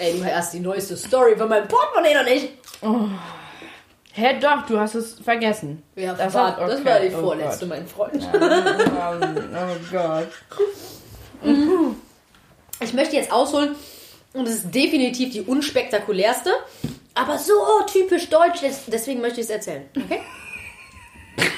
Ey, 0.00 0.18
du 0.18 0.24
hast 0.24 0.54
die 0.54 0.60
neueste 0.60 0.96
Story 0.96 1.36
von 1.36 1.48
meinem 1.48 1.68
Portemonnaie 1.68 2.14
noch 2.14 2.24
nicht. 2.24 2.48
Hä, 4.12 4.38
doch, 4.40 4.64
du 4.66 4.80
hast 4.80 4.94
es 4.94 5.14
vergessen. 5.22 5.82
Ja, 5.94 6.14
Das 6.14 6.32
war, 6.32 6.56
hat- 6.56 6.58
das 6.58 6.80
okay. 6.80 6.88
war 6.90 7.00
die 7.00 7.14
Oh 7.14 7.20
vorletzte, 7.20 7.66
Gott. 7.66 7.78
mein 7.78 7.86
Freund. 7.86 8.28
oh 8.32 9.76
Gott. 9.92 10.28
Ich 12.80 12.92
möchte 12.94 13.16
jetzt 13.16 13.30
ausholen 13.30 13.74
und 14.32 14.48
es 14.48 14.54
ist 14.64 14.74
definitiv 14.74 15.32
die 15.32 15.42
unspektakulärste, 15.42 16.50
aber 17.14 17.36
so 17.38 17.52
typisch 17.86 18.28
deutsch, 18.30 18.60
des- 18.62 18.84
deswegen 18.86 19.20
möchte 19.20 19.40
ich 19.40 19.44
es 19.46 19.50
erzählen. 19.50 19.84
Okay? 19.96 20.22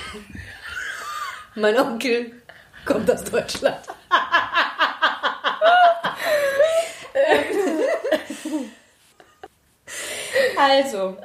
mein 1.54 1.78
Onkel 1.78 2.32
kommt 2.84 3.08
aus 3.08 3.22
Deutschland. 3.24 3.78
also, 10.70 11.16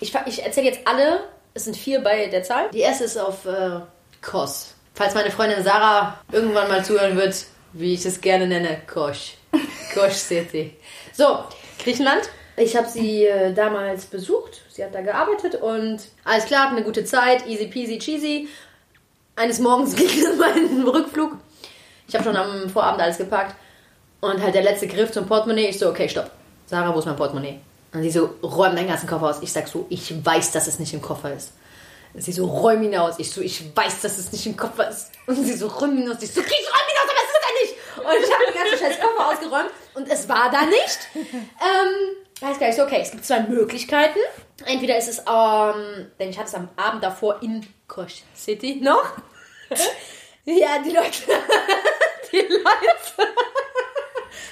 ich, 0.00 0.14
ich 0.26 0.44
erzähle 0.44 0.66
jetzt 0.66 0.80
alle, 0.86 1.20
es 1.54 1.64
sind 1.64 1.76
vier 1.76 2.00
bei 2.00 2.26
der 2.26 2.42
Zahl. 2.42 2.70
Die 2.70 2.80
erste 2.80 3.04
ist 3.04 3.16
auf 3.16 3.46
äh, 3.46 3.80
Kos. 4.20 4.74
Falls 4.94 5.14
meine 5.14 5.30
Freundin 5.30 5.62
Sarah 5.62 6.18
irgendwann 6.30 6.68
mal 6.68 6.84
zuhören 6.84 7.16
wird, 7.16 7.34
wie 7.72 7.94
ich 7.94 8.04
es 8.04 8.20
gerne 8.20 8.46
nenne, 8.46 8.78
Kosch. 8.86 9.34
Kosch 9.94 10.14
City. 10.14 10.76
So, 11.12 11.44
Griechenland. 11.82 12.28
Ich 12.56 12.76
habe 12.76 12.88
sie 12.88 13.24
äh, 13.24 13.54
damals 13.54 14.04
besucht. 14.04 14.60
Sie 14.68 14.84
hat 14.84 14.94
da 14.94 15.00
gearbeitet 15.00 15.54
und 15.54 16.00
alles 16.24 16.44
klar, 16.44 16.68
eine 16.70 16.82
gute 16.82 17.04
Zeit, 17.04 17.46
easy 17.46 17.66
peasy 17.66 17.98
cheesy. 17.98 18.48
Eines 19.36 19.58
Morgens 19.58 19.96
ging 19.96 20.06
es 20.06 20.36
mein 20.38 20.82
Rückflug. 20.86 21.32
Ich 22.06 22.14
habe 22.14 22.24
schon 22.24 22.36
am 22.36 22.68
Vorabend 22.68 23.00
alles 23.00 23.18
gepackt. 23.18 23.56
Und 24.20 24.40
halt 24.40 24.54
der 24.54 24.62
letzte 24.62 24.86
Griff 24.86 25.10
zum 25.10 25.26
Portemonnaie. 25.26 25.68
Ich 25.68 25.78
so, 25.78 25.88
okay, 25.88 26.08
stopp. 26.08 26.30
Sarah, 26.66 26.94
wo 26.94 26.98
ist 26.98 27.06
mein 27.06 27.16
Portemonnaie? 27.16 27.58
Und 27.92 28.02
sie 28.02 28.10
so, 28.10 28.36
räum 28.42 28.74
deinen 28.74 28.88
ganzen 28.88 29.08
Koffer 29.08 29.28
aus. 29.28 29.42
Ich 29.42 29.52
sag 29.52 29.68
so, 29.68 29.86
ich 29.90 30.24
weiß, 30.24 30.52
dass 30.52 30.66
es 30.66 30.78
nicht 30.78 30.94
im 30.94 31.02
Koffer 31.02 31.34
ist. 31.34 31.52
Sie 32.14 32.32
so, 32.32 32.46
räum 32.46 32.82
ihn 32.82 32.96
aus. 32.96 33.18
Ich 33.18 33.30
so, 33.30 33.40
ich 33.40 33.74
weiß, 33.74 34.00
dass 34.02 34.18
es 34.18 34.32
nicht 34.32 34.46
im 34.46 34.56
Koffer 34.56 34.88
ist. 34.88 35.10
Und 35.26 35.36
sie 35.44 35.54
so, 35.54 35.66
räum 35.66 35.96
ihn 35.98 36.10
aus. 36.10 36.22
Ich 36.22 36.32
so, 36.32 36.40
ich 36.40 36.46
räum 36.46 36.88
ihn 36.90 36.98
aus, 36.98 37.10
aber 37.10 37.20
es 37.22 37.30
ist 37.30 37.42
da 37.42 37.52
nicht. 37.60 37.74
Und 37.96 38.24
ich 38.24 38.34
habe 38.34 38.44
den 38.46 38.54
ganzen 38.54 38.78
scheiß 38.78 39.00
Koffer 39.00 39.28
ausgeräumt 39.28 39.70
und 39.94 40.10
es 40.10 40.28
war 40.28 40.50
da 40.50 40.62
nicht. 40.62 41.08
Ähm, 41.14 42.16
weiß 42.40 42.58
gar 42.58 42.66
nicht, 42.66 42.76
so, 42.76 42.82
okay, 42.82 43.00
es 43.00 43.10
gibt 43.10 43.24
zwei 43.24 43.40
Möglichkeiten. 43.40 44.18
Entweder 44.64 44.98
ist 44.98 45.08
es, 45.08 45.18
ähm, 45.20 46.10
denn 46.18 46.30
ich 46.30 46.38
hatte 46.38 46.48
es 46.48 46.54
am 46.54 46.68
Abend 46.76 47.02
davor 47.02 47.42
in 47.42 47.66
Kosch 47.88 48.22
City 48.36 48.80
noch. 48.82 49.04
ja, 50.44 50.82
die 50.84 50.90
Leute, 50.90 51.12
die 52.32 52.40
Leute, 52.40 53.32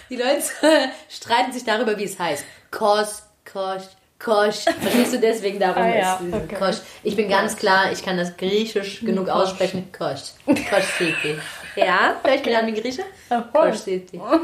die 0.09 0.17
Leute 0.17 0.93
streiten 1.09 1.53
sich 1.53 1.65
darüber, 1.65 1.99
wie 1.99 2.05
es 2.05 2.19
heißt. 2.19 2.45
Kos, 2.71 3.23
Kosch, 3.53 3.83
Kosch. 4.19 4.65
Verstehst 4.81 5.15
du 5.15 5.19
deswegen 5.19 5.59
darum? 5.59 5.83
Ah, 5.83 5.89
ja, 5.89 6.21
okay. 6.33 6.57
Kosch. 6.57 6.77
Ich 7.03 7.17
bin 7.17 7.29
ganz 7.29 7.57
klar, 7.57 7.91
ich 7.91 8.03
kann 8.05 8.17
das 8.17 8.37
griechisch 8.37 9.01
genug 9.01 9.27
Kosch. 9.27 9.35
aussprechen. 9.35 9.91
Kosch. 9.97 10.33
Kosch 10.47 10.85
City. 10.99 11.39
Ja, 11.77 12.17
vielleicht 12.21 12.43
bin 12.43 12.53
ich 12.53 12.67
wie 12.67 12.81
Grieche. 12.81 13.05
Kosch 13.53 13.77
City. 13.77 14.17
Ja. 14.17 14.41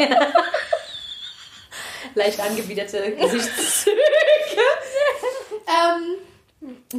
Leicht 2.14 2.40
angewiderte 2.40 3.12
Gesichtszüge. 3.12 4.00
ähm, 5.68 6.16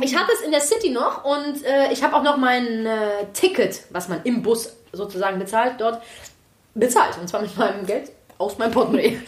ich 0.01 0.15
habe 0.15 0.31
es 0.31 0.41
in 0.41 0.51
der 0.51 0.61
City 0.61 0.91
noch 0.91 1.25
und 1.25 1.65
äh, 1.65 1.91
ich 1.91 2.03
habe 2.03 2.15
auch 2.15 2.21
noch 2.21 2.37
mein 2.37 2.85
äh, 2.85 3.25
Ticket, 3.33 3.81
was 3.89 4.07
man 4.07 4.21
im 4.23 4.43
Bus 4.43 4.71
sozusagen 4.93 5.39
bezahlt, 5.39 5.81
dort 5.81 6.03
bezahlt. 6.75 7.17
Und 7.19 7.27
zwar 7.27 7.41
mit 7.41 7.57
meinem 7.57 7.85
Geld 7.85 8.11
aus 8.41 8.57
meinem 8.57 8.71
Portemonnaie. 8.71 9.19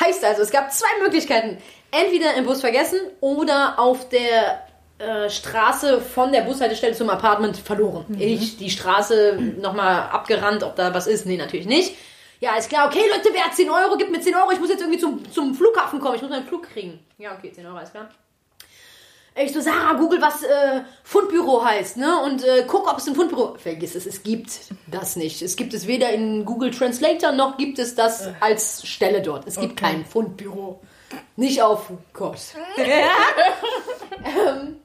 heißt 0.00 0.24
also, 0.24 0.42
es 0.42 0.50
gab 0.50 0.72
zwei 0.72 0.88
Möglichkeiten. 1.02 1.58
Entweder 1.90 2.34
im 2.34 2.44
Bus 2.44 2.60
vergessen 2.60 3.00
oder 3.20 3.78
auf 3.78 4.08
der 4.08 4.62
äh, 4.98 5.28
Straße 5.28 6.00
von 6.00 6.30
der 6.30 6.42
Bushaltestelle 6.42 6.94
zum 6.94 7.10
Apartment 7.10 7.56
verloren. 7.56 8.04
Ich 8.18 8.58
die 8.58 8.70
Straße 8.70 9.38
nochmal 9.60 10.08
abgerannt, 10.10 10.62
ob 10.62 10.76
da 10.76 10.94
was 10.94 11.06
ist. 11.06 11.26
Nee, 11.26 11.36
natürlich 11.36 11.66
nicht. 11.66 11.96
Ja, 12.40 12.56
ist 12.56 12.70
klar, 12.70 12.86
okay, 12.86 13.02
Leute, 13.10 13.28
wer 13.32 13.44
hat 13.44 13.54
10 13.54 13.68
Euro? 13.68 13.96
Gib 13.98 14.10
mir 14.10 14.20
10 14.20 14.34
Euro, 14.34 14.50
ich 14.52 14.60
muss 14.60 14.70
jetzt 14.70 14.80
irgendwie 14.80 14.98
zum, 14.98 15.30
zum 15.30 15.54
Flughafen 15.54 16.00
kommen, 16.00 16.16
ich 16.16 16.22
muss 16.22 16.30
meinen 16.30 16.46
Flug 16.46 16.62
kriegen. 16.62 16.98
Ja, 17.18 17.34
okay, 17.36 17.52
10 17.52 17.66
Euro, 17.66 17.76
alles 17.76 17.90
klar. 17.90 18.08
Ich 19.36 19.52
so, 19.52 19.60
Sarah, 19.60 19.94
google, 19.94 20.20
was 20.20 20.42
äh, 20.42 20.80
Fundbüro 21.04 21.64
heißt, 21.64 21.96
ne? 21.96 22.20
Und 22.24 22.44
äh, 22.44 22.64
guck, 22.66 22.90
ob 22.90 22.98
es 22.98 23.06
ein 23.06 23.14
Fundbüro... 23.14 23.54
Vergiss 23.58 23.94
es, 23.94 24.04
es 24.04 24.22
gibt 24.22 24.50
das 24.88 25.16
nicht. 25.16 25.40
Es 25.40 25.56
gibt 25.56 25.72
es 25.72 25.86
weder 25.86 26.10
in 26.10 26.44
Google 26.44 26.72
Translator, 26.72 27.32
noch 27.32 27.56
gibt 27.56 27.78
es 27.78 27.94
das 27.94 28.28
als 28.40 28.86
Stelle 28.86 29.22
dort. 29.22 29.46
Es 29.46 29.58
gibt 29.58 29.76
kein 29.76 30.04
Fundbüro. 30.04 30.80
Nicht 31.36 31.62
auf 31.62 31.90
Kurs. 32.12 32.54
ähm, 32.76 34.76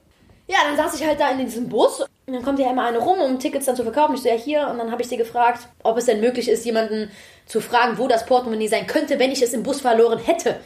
ja, 0.47 0.57
dann 0.63 0.77
saß 0.77 0.99
ich 0.99 1.05
halt 1.05 1.19
da 1.19 1.31
in 1.31 1.39
diesem 1.39 1.67
Bus 1.67 2.01
und 2.01 2.33
dann 2.33 2.43
kommt 2.43 2.59
ja 2.59 2.69
immer 2.69 2.85
eine 2.85 2.99
rum, 2.99 3.19
um 3.19 3.39
Tickets 3.39 3.65
dann 3.65 3.75
zu 3.75 3.83
verkaufen. 3.83 4.15
Ich 4.15 4.21
so, 4.21 4.29
ja, 4.29 4.35
hier. 4.35 4.67
Und 4.67 4.77
dann 4.77 4.91
habe 4.91 5.01
ich 5.01 5.07
sie 5.07 5.17
gefragt, 5.17 5.67
ob 5.83 5.97
es 5.97 6.05
denn 6.05 6.21
möglich 6.21 6.49
ist, 6.49 6.65
jemanden 6.65 7.11
zu 7.45 7.61
fragen, 7.61 7.97
wo 7.97 8.07
das 8.07 8.25
Portemonnaie 8.25 8.67
sein 8.67 8.87
könnte, 8.87 9.19
wenn 9.19 9.31
ich 9.31 9.41
es 9.41 9.53
im 9.53 9.63
Bus 9.63 9.81
verloren 9.81 10.19
hätte. 10.19 10.59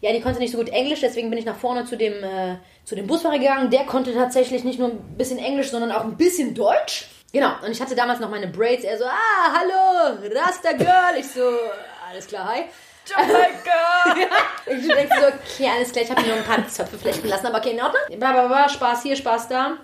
Ja, 0.00 0.12
die 0.12 0.20
konnte 0.20 0.38
nicht 0.38 0.52
so 0.52 0.58
gut 0.58 0.70
Englisch, 0.70 1.00
deswegen 1.00 1.28
bin 1.28 1.38
ich 1.38 1.44
nach 1.44 1.56
vorne 1.56 1.84
zu 1.84 1.96
dem, 1.96 2.24
äh, 2.24 2.56
zu 2.84 2.94
dem 2.94 3.06
Busfahrer 3.06 3.38
gegangen. 3.38 3.70
Der 3.70 3.84
konnte 3.84 4.14
tatsächlich 4.14 4.64
nicht 4.64 4.78
nur 4.78 4.88
ein 4.88 5.16
bisschen 5.16 5.38
Englisch, 5.38 5.70
sondern 5.70 5.92
auch 5.92 6.04
ein 6.04 6.16
bisschen 6.16 6.54
Deutsch. 6.54 7.06
Genau, 7.32 7.50
und 7.64 7.70
ich 7.70 7.80
hatte 7.80 7.94
damals 7.94 8.18
noch 8.18 8.30
meine 8.30 8.48
Braids. 8.48 8.82
Er 8.82 8.98
so, 8.98 9.04
ah, 9.04 9.52
hallo, 9.52 10.18
Rasta 10.34 10.72
Girl. 10.72 11.18
Ich 11.18 11.28
so, 11.28 11.42
alles 12.08 12.26
klar, 12.26 12.48
hi. 12.48 12.64
Jamaica! 13.10 14.30
Ich 14.66 14.86
denke 14.86 15.14
so, 15.18 15.26
okay, 15.26 15.70
alles 15.74 15.92
klar, 15.92 16.04
ich 16.04 16.10
habe 16.10 16.20
mir 16.22 16.28
nur 16.28 16.36
ein 16.36 16.44
paar 16.44 16.68
Zöpfe 16.68 16.98
flechten 16.98 17.28
lassen, 17.28 17.46
aber 17.46 17.58
okay, 17.58 17.70
in 17.70 17.80
Ordnung. 17.80 18.02
Bla, 18.18 18.32
bla, 18.32 18.46
bla, 18.46 18.68
Spaß 18.68 19.02
hier, 19.02 19.16
Spaß 19.16 19.48
da. 19.48 19.76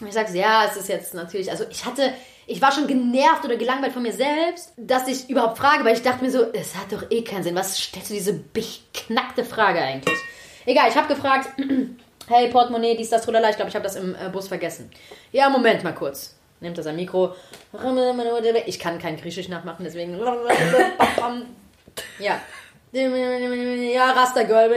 Und 0.00 0.06
ich 0.06 0.14
sage, 0.14 0.36
ja, 0.36 0.66
es 0.66 0.76
ist 0.76 0.88
jetzt 0.88 1.14
natürlich, 1.14 1.50
also 1.50 1.64
ich 1.68 1.84
hatte, 1.84 2.12
ich 2.50 2.60
war 2.60 2.72
schon 2.72 2.88
genervt 2.88 3.44
oder 3.44 3.56
gelangweilt 3.56 3.92
von 3.92 4.02
mir 4.02 4.12
selbst, 4.12 4.72
dass 4.76 5.06
ich 5.06 5.30
überhaupt 5.30 5.56
frage, 5.56 5.84
weil 5.84 5.94
ich 5.94 6.02
dachte 6.02 6.24
mir 6.24 6.32
so, 6.32 6.52
es 6.52 6.74
hat 6.74 6.90
doch 6.90 7.08
eh 7.08 7.22
keinen 7.22 7.44
Sinn. 7.44 7.54
Was 7.54 7.78
stellst 7.78 8.10
du 8.10 8.14
diese 8.14 8.32
beknackte 8.32 9.44
Frage 9.44 9.80
eigentlich? 9.80 10.18
Egal, 10.66 10.88
ich 10.88 10.96
habe 10.96 11.06
gefragt, 11.06 11.48
hey, 12.26 12.48
Portemonnaie, 12.50 12.96
dies, 12.96 13.08
das, 13.08 13.22
trulala, 13.24 13.50
ich 13.50 13.56
glaube, 13.56 13.68
ich 13.68 13.76
habe 13.76 13.84
das 13.84 13.94
im 13.94 14.16
äh, 14.16 14.28
Bus 14.30 14.48
vergessen. 14.48 14.90
Ja, 15.30 15.48
Moment 15.48 15.84
mal 15.84 15.94
kurz. 15.94 16.34
Nimmt 16.58 16.76
er 16.76 16.82
sein 16.82 16.96
Mikro. 16.96 17.36
Ich 18.66 18.78
kann 18.80 18.98
kein 18.98 19.16
Griechisch 19.16 19.48
nachmachen, 19.48 19.84
deswegen. 19.84 20.18
Ja. 22.18 22.40
Ja, 22.92 24.10
Rastergirl. 24.10 24.72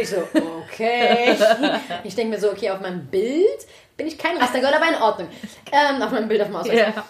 Ich 0.00 0.08
so, 0.10 0.16
okay. 0.62 1.36
Ich 2.04 2.14
denke 2.14 2.34
mir 2.34 2.40
so, 2.40 2.50
okay, 2.50 2.70
auf 2.70 2.80
meinem 2.80 3.06
Bild 3.06 3.66
bin 3.96 4.06
ich 4.06 4.18
kein 4.18 4.36
Rastergirl, 4.36 4.74
aber 4.74 4.88
in 4.88 5.02
Ordnung. 5.02 5.28
Ähm, 5.72 6.02
auf 6.02 6.10
meinem 6.10 6.28
Bild 6.28 6.40
auf 6.42 6.48
dem 6.48 6.56
Ausweis. 6.56 6.78
Ja. 6.78 7.04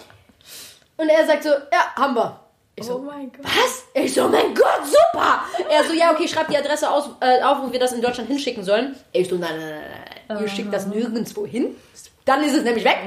Und 0.97 1.09
er 1.09 1.27
sagt 1.27 1.43
so, 1.43 1.51
ja, 1.51 1.95
haben 1.97 2.15
wir. 2.15 2.41
Ich 2.77 2.85
so, 2.85 2.97
Oh 2.97 2.99
mein 2.99 3.31
Gott. 3.33 3.45
was? 3.45 3.85
Ich 3.95 4.15
so, 4.15 4.29
mein 4.29 4.53
Gott, 4.55 4.81
super! 4.85 5.45
Er 5.71 5.85
so, 5.85 5.93
ja, 5.93 6.13
okay, 6.13 6.27
schreib 6.27 6.49
die 6.49 6.57
Adresse 6.57 6.91
aus, 6.91 7.09
äh, 7.21 7.41
auf, 7.43 7.59
wo 7.63 7.71
wir 7.73 7.79
das 7.79 7.93
in 7.93 8.03
Deutschland 8.03 8.29
hinschicken 8.29 8.65
sollen. 8.65 8.97
Ich 9.13 9.29
so, 9.29 9.37
nein, 9.37 9.57
nein, 9.57 9.71
nein, 9.71 9.83
nein. 10.29 10.43
Ihr 10.43 10.49
schickt 10.49 10.73
das 10.75 10.87
nirgendwo 10.87 11.47
hin. 11.47 11.77
Dann 12.25 12.43
ist 12.43 12.55
es 12.57 12.65
nämlich 12.65 12.85
weg. 12.85 12.99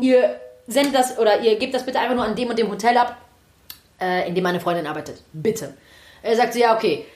Ihr 0.00 0.40
sendet 0.68 0.94
das, 0.94 1.18
oder 1.18 1.40
ihr 1.40 1.56
gebt 1.56 1.74
das 1.74 1.84
bitte 1.84 1.98
einfach 1.98 2.14
nur 2.14 2.24
an 2.24 2.36
dem 2.36 2.48
und 2.50 2.58
dem 2.58 2.70
Hotel 2.70 2.96
ab, 2.98 3.16
äh, 4.00 4.28
in 4.28 4.34
dem 4.34 4.44
meine 4.44 4.60
Freundin 4.60 4.86
arbeitet. 4.86 5.22
Bitte. 5.32 5.74
Er 6.26 6.36
sagt 6.36 6.54
so, 6.54 6.58
ja, 6.58 6.74
okay. 6.74 7.06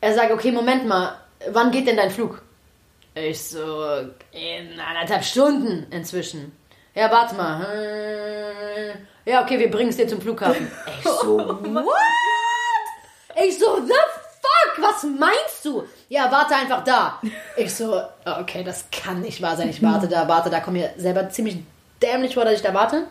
Er 0.00 0.14
sagt, 0.14 0.30
okay, 0.30 0.52
Moment 0.52 0.86
mal, 0.86 1.16
wann 1.50 1.72
geht 1.72 1.88
denn 1.88 1.96
dein 1.96 2.10
Flug? 2.10 2.40
Ich 3.14 3.42
so, 3.42 3.84
in 4.30 4.78
anderthalb 4.78 5.24
Stunden 5.24 5.86
inzwischen. 5.90 6.56
Ja, 6.94 7.10
warte 7.10 7.34
mal. 7.34 7.66
Hm. 7.66 9.06
Ja, 9.24 9.42
okay, 9.42 9.58
wir 9.58 9.70
bringen 9.70 9.90
es 9.90 9.96
dir 9.96 10.06
zum 10.06 10.20
Flughafen. 10.20 10.70
Ich 10.98 11.04
so, 11.04 11.38
what? 11.62 11.94
Ich 13.44 13.58
so, 13.58 13.76
the 13.84 13.92
fuck? 13.92 14.82
Was 14.84 15.02
meinst 15.02 15.64
du? 15.64 15.84
Ja, 16.08 16.30
warte 16.30 16.54
einfach 16.54 16.84
da. 16.84 17.20
Ich 17.56 17.74
so, 17.74 18.00
okay, 18.24 18.62
das 18.62 18.84
kann 18.92 19.20
nicht 19.20 19.42
wahr 19.42 19.56
sein. 19.56 19.68
Ich 19.68 19.82
warte 19.82 20.06
da, 20.06 20.28
warte 20.28 20.50
da. 20.50 20.60
Komm 20.60 20.74
mir 20.74 20.90
selber 20.96 21.28
ziemlich 21.30 21.58
dämlich 22.00 22.34
vor, 22.34 22.44
dass 22.44 22.54
ich 22.54 22.62
da 22.62 22.72
warte. 22.72 23.06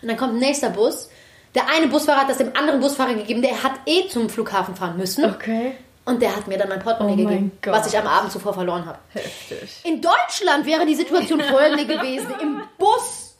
Und 0.00 0.08
dann 0.08 0.16
kommt 0.16 0.34
ein 0.34 0.38
nächster 0.38 0.70
Bus. 0.70 1.10
Der 1.56 1.68
eine 1.68 1.88
Busfahrer 1.88 2.20
hat 2.20 2.30
das 2.30 2.38
dem 2.38 2.54
anderen 2.56 2.80
Busfahrer 2.80 3.14
gegeben. 3.14 3.42
Der 3.42 3.62
hat 3.62 3.72
eh 3.86 4.06
zum 4.08 4.28
Flughafen 4.30 4.76
fahren 4.76 4.96
müssen. 4.96 5.24
Okay. 5.24 5.72
Und 6.04 6.22
der 6.22 6.36
hat 6.36 6.46
mir 6.46 6.56
dann 6.58 6.68
mein 6.68 6.78
Portemonnaie 6.78 7.24
Oh 7.24 7.28
gegeben, 7.28 7.52
Gott. 7.62 7.72
was 7.74 7.86
ich 7.92 7.98
am 7.98 8.06
Abend 8.06 8.30
zuvor 8.30 8.54
verloren 8.54 8.86
habe. 8.86 8.98
Heftig. 9.12 9.80
In 9.82 10.00
Deutschland 10.00 10.64
wäre 10.66 10.86
die 10.86 10.94
Situation 10.94 11.40
folgende 11.40 11.84
gewesen. 11.86 12.28
Im 12.40 12.60
Bus, 12.78 13.34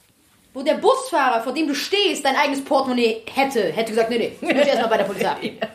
wo 0.53 0.63
der 0.63 0.73
Busfahrer, 0.73 1.41
vor 1.43 1.53
dem 1.53 1.67
du 1.67 1.73
stehst, 1.75 2.25
dein 2.25 2.35
eigenes 2.35 2.65
Portemonnaie 2.65 3.21
hätte, 3.33 3.71
hätte 3.71 3.91
gesagt, 3.91 4.09
nee, 4.09 4.17
nee, 4.17 4.35
ich 4.41 4.53
muss 4.55 4.65
erstmal 4.67 4.89
bei 4.89 4.97
der 4.97 5.05
Polizei 5.05 5.29
ab. 5.61 5.69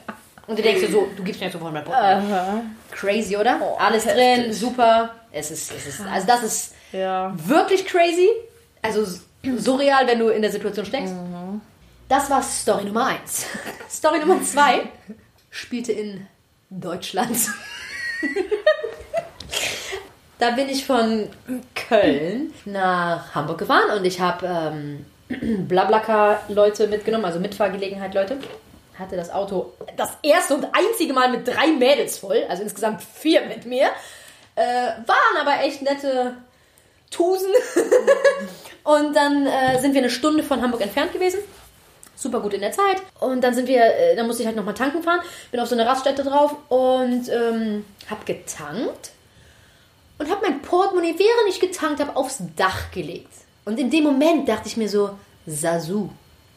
Und 0.49 0.59
du 0.59 0.63
denkst 0.63 0.83
dir 0.83 0.91
so, 0.91 1.09
du 1.17 1.23
gibst 1.23 1.41
mir 1.41 1.47
jetzt 1.47 1.55
sofort 1.55 1.73
mein 1.73 1.85
Portemonnaie. 1.85 2.33
Aha. 2.35 2.61
Crazy, 2.91 3.37
oder? 3.39 3.59
Oh, 3.63 3.77
Alles 3.79 4.05
drin, 4.05 4.17
heftig. 4.17 4.59
super. 4.59 5.11
Es 5.31 5.51
ist, 5.51 5.73
es 5.73 5.87
ist, 5.87 6.01
also 6.13 6.27
das 6.27 6.43
ist 6.43 6.75
Ja. 6.93 7.33
wirklich 7.47 7.87
crazy. 7.87 8.29
Also 8.83 9.07
surreal, 9.57 10.07
wenn 10.07 10.19
du 10.19 10.29
in 10.29 10.43
der 10.43 10.51
Situation 10.51 10.85
steckst. 10.85 11.15
Das 12.13 12.29
war 12.29 12.43
Story 12.43 12.85
Nummer 12.85 13.07
1. 13.07 13.47
Story 13.91 14.19
Nummer 14.19 14.43
2 14.43 14.83
spielte 15.49 15.93
in 15.93 16.27
Deutschlands. 16.69 17.49
da 20.39 20.51
bin 20.51 20.69
ich 20.69 20.85
von 20.85 21.31
Köln 21.75 22.53
nach 22.67 23.35
Hamburg 23.35 23.57
gefahren 23.57 23.97
und 23.97 24.05
ich 24.05 24.21
habe 24.21 24.47
ähm, 24.47 25.07
Blablacar-Leute 25.69 26.89
mitgenommen, 26.89 27.25
also 27.25 27.41
Mitfahrgelegenheit 27.41 28.13
Leute. 28.13 28.37
Hatte 28.99 29.17
das 29.17 29.31
Auto 29.31 29.73
das 29.97 30.11
erste 30.23 30.57
und 30.57 30.67
einzige 30.67 31.15
Mal 31.15 31.31
mit 31.31 31.49
drei 31.49 31.69
Mädels 31.69 32.19
voll, 32.19 32.45
also 32.47 32.63
insgesamt 32.63 33.03
vier 33.03 33.47
mit 33.47 33.65
mir. 33.65 33.87
Äh, 34.55 34.89
waren 35.07 35.37
aber 35.41 35.65
echt 35.65 35.81
nette 35.81 36.37
Tusen. 37.11 37.49
und 38.85 39.17
dann 39.17 39.47
äh, 39.47 39.81
sind 39.81 39.95
wir 39.95 40.03
eine 40.03 40.11
Stunde 40.11 40.43
von 40.43 40.61
Hamburg 40.61 40.83
entfernt 40.83 41.15
gewesen. 41.15 41.39
Super 42.23 42.41
gut 42.41 42.55
in 42.55 42.61
der 42.61 42.71
Zeit. 42.71 43.03
Und 43.19 43.43
dann 43.43 43.53
sind 43.53 43.67
wir, 43.67 43.85
äh, 43.85 44.15
dann 44.15 44.29
musste 44.29 44.43
ich 44.43 44.47
halt 44.47 44.57
nochmal 44.57 44.75
tanken 44.75 45.03
fahren. 45.03 45.21
Bin 45.51 45.59
auf 45.59 45.69
so 45.69 45.75
eine 45.75 45.85
Raststätte 45.85 46.23
drauf 46.23 46.55
und 46.69 47.29
ähm, 47.29 47.85
hab 48.09 48.25
getankt. 48.25 49.11
Und 50.19 50.31
hab 50.31 50.41
mein 50.41 50.63
Portemonnaie, 50.63 51.19
während 51.19 51.49
ich 51.49 51.59
getankt 51.59 52.01
habe, 52.01 52.15
aufs 52.15 52.39
Dach 52.57 52.93
gelegt. 52.93 53.33
Und 53.65 53.81
in 53.81 53.91
dem 53.91 54.05
Moment 54.05 54.49
dachte 54.49 54.69
ich 54.69 54.77
mir 54.77 54.89
so, 54.89 55.19
Sasu, 55.47 56.11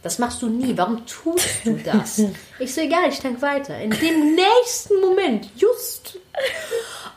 das 0.04 0.20
machst 0.20 0.44
du 0.44 0.50
nie. 0.50 0.78
Warum 0.78 1.04
tust 1.08 1.66
du 1.66 1.74
das? 1.84 2.22
Ich 2.60 2.72
so, 2.76 2.82
egal, 2.82 3.10
ich 3.10 3.20
tank 3.20 3.42
weiter. 3.42 3.76
In 3.80 3.90
dem 3.90 4.36
nächsten 4.36 5.02
Moment, 5.02 5.50
just. 5.58 6.20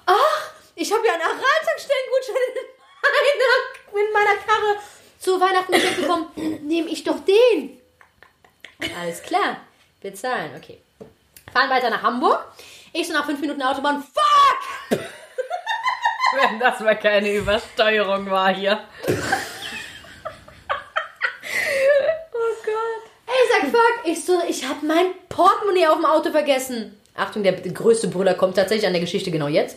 Ach, 0.06 0.50
ich 0.74 0.90
habe 0.90 1.06
ja 1.06 1.12
einen 1.12 1.22
Aral-Tankstellengutschein 1.22 2.36
in 2.56 4.04
meiner, 4.04 4.06
in 4.06 4.12
meiner 4.14 4.36
Karre 4.40 4.76
zu 5.18 5.38
Weihnachten 5.38 5.72
geschenkt 5.72 6.00
bekommen. 6.00 6.26
Nehme 6.66 6.88
ich 6.88 7.04
doch 7.04 7.18
den. 7.26 7.77
Alles 8.80 9.22
klar. 9.22 9.58
Bezahlen, 10.00 10.52
okay. 10.56 10.78
Fahren 11.52 11.70
weiter 11.70 11.90
nach 11.90 12.02
Hamburg. 12.02 12.44
Ich 12.92 13.06
so 13.06 13.12
nach 13.12 13.26
fünf 13.26 13.40
Minuten 13.40 13.62
Autobahn. 13.62 14.02
Fuck! 14.02 14.98
Wenn 16.36 16.60
das 16.60 16.80
mal 16.80 16.96
keine 16.98 17.32
Übersteuerung 17.34 18.30
war 18.30 18.54
hier. 18.54 18.80
Oh 19.08 19.14
Gott. 22.64 23.04
Ich 23.26 23.50
sag 23.50 23.70
fuck. 23.70 24.00
Ich 24.04 24.24
so, 24.24 24.40
ich 24.48 24.68
hab 24.68 24.82
mein 24.82 25.06
Portemonnaie 25.28 25.88
auf 25.88 25.96
dem 25.96 26.04
Auto 26.04 26.30
vergessen. 26.30 27.00
Achtung, 27.14 27.42
der 27.42 27.52
größte 27.52 28.08
Brüller 28.08 28.34
kommt 28.34 28.56
tatsächlich 28.56 28.86
an 28.86 28.92
der 28.92 29.00
Geschichte 29.00 29.30
genau 29.30 29.48
jetzt. 29.48 29.76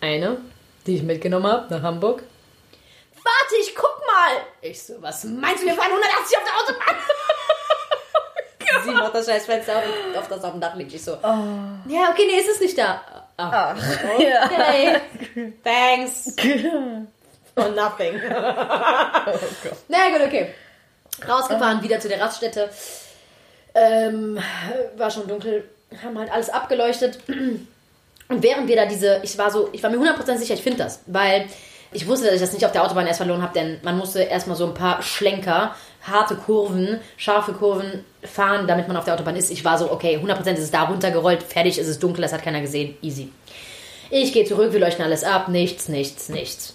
Eine, 0.00 0.40
die 0.86 0.96
ich 0.96 1.02
mitgenommen 1.02 1.46
habe 1.46 1.72
nach 1.72 1.82
Hamburg. 1.82 2.22
Warte, 3.14 3.54
ich 3.60 3.74
guck 3.76 4.00
mal. 4.06 4.42
Ich 4.62 4.82
so, 4.82 5.00
was 5.00 5.24
meinst 5.24 5.62
du, 5.62 5.66
wir 5.66 5.74
fahren 5.74 5.90
180 5.92 6.36
auf 6.36 6.44
der 6.44 6.74
Autobahn? 6.74 6.96
Sie 8.84 8.90
macht 8.90 9.14
das 9.14 9.26
scheiß 9.26 9.46
Fenster 9.46 9.78
auf, 9.78 9.84
auf 10.18 10.28
das 10.28 10.44
auf 10.44 10.52
dem 10.52 10.60
Dach 10.60 10.74
liegt. 10.74 10.92
Ich 10.92 11.04
so, 11.04 11.12
ja, 11.12 12.10
okay, 12.10 12.24
nee, 12.26 12.38
ist 12.40 12.48
es 12.48 12.60
nicht 12.60 12.76
da. 12.76 13.00
Ah, 13.36 13.74
okay. 14.14 15.00
Thanks. 15.62 16.34
For 17.54 17.68
nothing. 17.70 18.20
Na 19.88 20.08
gut, 20.10 20.26
okay. 20.26 20.54
Rausgefahren, 21.26 21.82
wieder 21.82 21.98
zu 21.98 22.08
der 22.08 22.20
Raststätte. 22.20 22.70
Ähm, 23.74 24.38
war 24.96 25.10
schon 25.10 25.26
dunkel, 25.26 25.68
haben 26.02 26.18
halt 26.18 26.30
alles 26.30 26.50
abgeleuchtet. 26.50 27.18
Und 27.26 28.42
während 28.42 28.68
wir 28.68 28.76
da 28.76 28.86
diese, 28.86 29.20
ich 29.22 29.36
war 29.38 29.50
so, 29.50 29.70
ich 29.72 29.82
war 29.82 29.90
mir 29.90 29.98
100% 29.98 30.36
sicher, 30.36 30.54
ich 30.54 30.62
finde 30.62 30.78
das, 30.78 31.00
weil 31.06 31.48
ich 31.92 32.06
wusste, 32.06 32.26
dass 32.26 32.34
ich 32.34 32.40
das 32.40 32.52
nicht 32.52 32.66
auf 32.66 32.72
der 32.72 32.84
Autobahn 32.84 33.06
erst 33.06 33.18
verloren 33.18 33.42
habe, 33.42 33.54
denn 33.54 33.78
man 33.82 33.96
musste 33.96 34.22
erstmal 34.22 34.56
so 34.56 34.66
ein 34.66 34.74
paar 34.74 35.02
Schlenker, 35.02 35.74
harte 36.02 36.36
Kurven, 36.36 37.00
scharfe 37.16 37.52
Kurven 37.52 38.04
fahren, 38.22 38.66
damit 38.66 38.88
man 38.88 38.96
auf 38.96 39.04
der 39.04 39.14
Autobahn 39.14 39.36
ist. 39.36 39.50
Ich 39.50 39.64
war 39.64 39.78
so, 39.78 39.90
okay, 39.90 40.18
100% 40.22 40.52
ist 40.52 40.64
es 40.64 40.70
da 40.70 40.84
runtergerollt, 40.84 41.42
fertig, 41.42 41.78
ist 41.78 41.88
es 41.88 41.98
dunkel, 41.98 42.22
das 42.22 42.32
hat 42.32 42.42
keiner 42.42 42.60
gesehen, 42.60 42.96
easy. 43.02 43.32
Ich 44.10 44.32
gehe 44.32 44.44
zurück, 44.44 44.72
wir 44.72 44.80
leuchten 44.80 45.04
alles 45.04 45.24
ab, 45.24 45.48
nichts, 45.48 45.88
nichts, 45.88 46.28
nichts. 46.28 46.74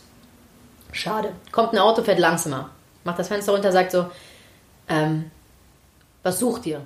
Schade. 0.91 1.31
Kommt 1.51 1.73
ein 1.73 1.79
Auto, 1.79 2.03
fährt 2.03 2.19
langsamer. 2.19 2.69
Macht 3.03 3.19
das 3.19 3.27
Fenster 3.27 3.51
runter, 3.53 3.71
sagt 3.71 3.91
so, 3.91 4.05
ähm, 4.87 5.31
was 6.21 6.39
sucht 6.39 6.65
ihr? 6.65 6.81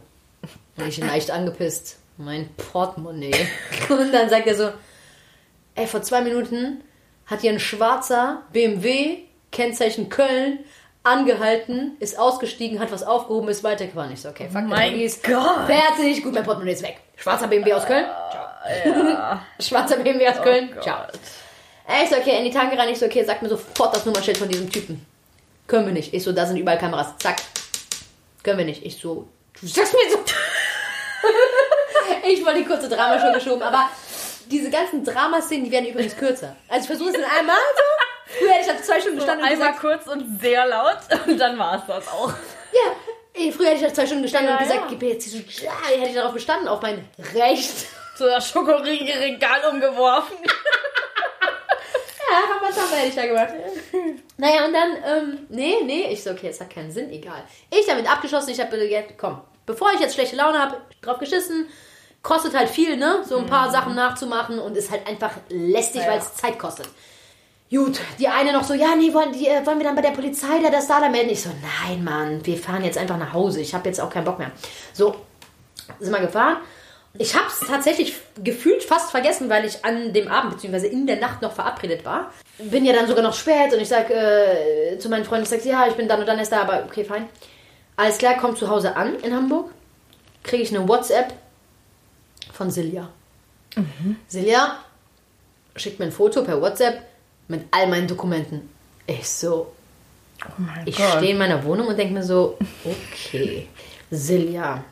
Und 0.77 0.87
ich 0.87 0.97
leicht 0.97 1.31
angepisst. 1.31 1.97
Mein 2.17 2.49
Portemonnaie. 2.55 3.35
Und 3.89 4.11
dann 4.11 4.29
sagt 4.29 4.47
er 4.47 4.55
so, 4.55 4.69
ey, 5.75 5.85
vor 5.85 6.01
zwei 6.01 6.21
Minuten 6.21 6.81
hat 7.27 7.41
hier 7.41 7.51
ein 7.51 7.59
schwarzer 7.59 8.41
BMW, 8.53 9.19
Kennzeichen 9.51 10.09
Köln, 10.09 10.59
angehalten, 11.03 11.95
ist 11.99 12.17
ausgestiegen, 12.19 12.79
hat 12.79 12.91
was 12.91 13.03
aufgehoben, 13.03 13.47
ist 13.49 13.63
weitergefahren. 13.63 14.11
Ich 14.11 14.21
so, 14.21 14.29
okay, 14.29 14.49
fuck, 14.51 14.63
Mein 14.63 14.99
ist 14.99 15.23
Gott. 15.23 15.65
fertig. 15.67 16.23
Gut, 16.23 16.33
mein 16.33 16.43
Portemonnaie 16.43 16.73
ist 16.73 16.83
weg. 16.83 16.97
Schwarzer 17.15 17.47
BMW 17.47 17.73
aus 17.73 17.85
Köln. 17.85 18.05
Ciao. 18.31 19.39
Schwarzer 19.59 19.97
BMW 19.97 20.27
aus 20.27 20.41
Köln. 20.41 20.69
Ciao. 20.81 20.97
Ey, 21.87 22.03
Ich 22.03 22.09
so, 22.09 22.17
okay, 22.17 22.37
in 22.37 22.43
die 22.43 22.51
Tanke 22.51 22.77
rein. 22.77 22.89
Ich 22.89 22.99
so, 22.99 23.05
okay, 23.05 23.23
sag 23.23 23.41
mir 23.41 23.47
sofort 23.49 23.95
das 23.95 24.05
Nummernschild 24.05 24.37
von 24.37 24.49
diesem 24.49 24.69
Typen. 24.69 25.05
Können 25.67 25.85
wir 25.85 25.93
nicht. 25.93 26.13
Ich 26.13 26.23
so, 26.23 26.33
da 26.33 26.45
sind 26.45 26.57
überall 26.57 26.77
Kameras. 26.77 27.17
Zack. 27.19 27.37
Können 28.43 28.57
wir 28.59 28.65
nicht. 28.65 28.85
Ich 28.85 28.97
so, 28.99 29.27
du 29.61 29.67
sagst 29.67 29.93
mir 29.93 30.11
so. 30.11 30.19
ich 32.27 32.45
wollte 32.45 32.59
die 32.59 32.65
kurze 32.65 32.89
Drama 32.89 33.19
schon 33.19 33.33
geschoben, 33.33 33.61
aber 33.63 33.89
diese 34.49 34.69
ganzen 34.69 35.03
Dramaszenen, 35.03 35.65
die 35.65 35.71
werden 35.71 35.87
übrigens 35.87 36.15
kürzer. 36.17 36.55
Also 36.67 36.81
ich 36.81 36.87
versuche 36.87 37.09
es 37.09 37.15
in 37.15 37.23
einmal 37.23 37.55
so. 37.75 38.37
Früher 38.39 38.51
hätte 38.51 38.71
ich 38.71 38.77
da 38.77 38.83
zwei 38.83 38.99
Stunden 38.99 39.17
gestanden 39.17 39.45
und 39.45 39.51
Einmal 39.51 39.71
gesagt, 39.73 39.79
kurz 39.81 40.07
und 40.07 40.41
sehr 40.41 40.65
laut 40.67 40.97
und 41.27 41.37
dann 41.39 41.57
war 41.57 41.75
es 41.77 41.85
das 41.87 42.07
auch. 42.09 42.29
ja. 42.73 42.91
Ey, 43.33 43.51
früher 43.51 43.67
hätte 43.67 43.77
ich 43.81 43.87
da 43.87 43.93
zwei 43.93 44.05
Stunden 44.05 44.23
gestanden 44.23 44.49
Ja, 44.49 44.57
und 44.57 44.63
gesagt, 44.63 44.81
ja. 44.81 44.87
gib 44.89 45.01
mir 45.01 45.09
jetzt 45.13 45.25
diese, 45.25 45.37
ja, 45.63 45.71
hätte 45.87 46.09
ich 46.09 46.15
darauf 46.15 46.33
bestanden, 46.33 46.67
auf 46.67 46.81
mein 46.81 47.07
Recht. 47.35 47.71
So 48.17 48.25
das 48.25 48.49
Schokoriegel-Regal 48.49 49.65
umgeworfen. 49.71 50.37
Ja, 52.29 52.55
Hammer 52.55 52.97
hätte 52.97 53.07
ich 53.07 53.15
da 53.15 53.25
gemacht. 53.25 53.53
Naja, 54.37 54.65
und 54.65 54.73
dann, 54.73 54.97
ähm, 55.05 55.45
nee, 55.49 55.75
nee, 55.83 56.07
ich 56.11 56.23
so, 56.23 56.31
okay, 56.31 56.49
es 56.49 56.59
hat 56.59 56.73
keinen 56.73 56.91
Sinn, 56.91 57.11
egal. 57.11 57.43
Ich 57.71 57.85
damit 57.85 58.09
abgeschossen, 58.11 58.49
ich 58.49 58.59
habe 58.59 58.75
jetzt, 58.77 59.17
komm, 59.17 59.41
bevor 59.65 59.93
ich 59.93 59.99
jetzt 59.99 60.15
schlechte 60.15 60.35
Laune 60.35 60.59
habe, 60.59 60.81
drauf 61.01 61.19
geschissen, 61.19 61.69
kostet 62.27 62.53
halt 62.53 62.67
viel, 62.67 62.97
ne, 62.97 63.23
so 63.25 63.37
ein 63.37 63.45
paar 63.45 63.71
Sachen 63.71 63.95
nachzumachen 63.95 64.59
und 64.59 64.75
ist 64.75 64.91
halt 64.91 65.07
einfach 65.07 65.31
lästig, 65.47 66.01
Ja, 66.01 66.09
weil 66.09 66.19
es 66.19 66.35
Zeit 66.35 66.59
kostet. 66.59 66.89
Gut, 67.71 68.01
die 68.19 68.27
eine 68.27 68.51
noch 68.51 68.65
so, 68.65 68.73
ja, 68.73 68.95
nee, 68.97 69.13
wollen, 69.13 69.31
die, 69.31 69.47
äh, 69.47 69.65
wollen 69.65 69.77
wir 69.77 69.85
dann 69.85 69.95
bei 69.95 70.01
der 70.01 70.11
Polizei 70.11 70.59
da 70.61 70.69
das 70.69 70.87
da 70.87 70.99
da 70.99 71.07
melden? 71.07 71.29
Ich 71.29 71.41
so, 71.41 71.49
nein, 71.85 72.03
Mann, 72.03 72.45
wir 72.45 72.57
fahren 72.57 72.83
jetzt 72.83 72.97
einfach 72.97 73.17
nach 73.17 73.31
Hause, 73.31 73.61
ich 73.61 73.73
habe 73.73 73.87
jetzt 73.87 74.01
auch 74.01 74.09
keinen 74.09 74.25
Bock 74.25 74.39
mehr. 74.39 74.51
So, 74.91 75.15
sind 76.01 76.11
wir 76.11 76.19
gefahren. 76.19 76.57
Ich 77.17 77.33
habe 77.33 77.45
es 77.47 77.65
tatsächlich 77.65 78.13
gefühlt 78.43 78.83
fast 78.83 79.11
vergessen, 79.11 79.49
weil 79.49 79.63
ich 79.63 79.85
an 79.85 80.11
dem 80.11 80.27
Abend 80.27 80.61
bzw. 80.61 80.85
in 80.85 81.07
der 81.07 81.21
Nacht 81.21 81.41
noch 81.41 81.53
verabredet 81.53 82.03
war. 82.03 82.33
Bin 82.57 82.83
ja 82.83 82.91
dann 82.91 83.07
sogar 83.07 83.23
noch 83.23 83.33
spät 83.33 83.73
und 83.73 83.79
ich 83.79 83.87
sag 83.87 84.09
äh, 84.09 84.99
zu 84.99 85.07
meinen 85.07 85.23
Freunden, 85.23 85.43
ich 85.43 85.49
sag, 85.49 85.63
ja, 85.63 85.87
ich 85.87 85.95
bin 85.95 86.09
dann 86.09 86.19
und 86.19 86.25
dann 86.25 86.39
erst 86.39 86.51
da, 86.51 86.61
aber 86.61 86.83
okay, 86.85 87.05
fein. 87.05 87.29
Alles 87.95 88.17
klar, 88.17 88.35
komm 88.39 88.57
zu 88.57 88.69
Hause 88.69 88.97
an 88.97 89.15
in 89.21 89.33
Hamburg. 89.33 89.71
Kriege 90.43 90.63
ich 90.63 90.75
eine 90.75 90.87
WhatsApp 90.87 91.33
von 92.57 92.71
Silja. 92.71 93.09
Silja 94.27 94.79
schickt 95.75 95.99
mir 95.99 96.05
ein 96.05 96.11
Foto 96.11 96.43
per 96.43 96.59
WhatsApp 96.59 97.03
mit 97.47 97.65
all 97.71 97.87
meinen 97.87 98.07
Dokumenten. 98.07 98.69
Ich 99.05 99.29
so, 99.29 99.71
Oh 100.43 100.63
ich 100.85 100.95
stehe 100.95 101.31
in 101.31 101.37
meiner 101.37 101.63
Wohnung 101.63 101.87
und 101.87 101.97
denke 101.97 102.13
mir 102.13 102.23
so, 102.23 102.57
okay, 102.83 103.67
Silja, 104.11 104.83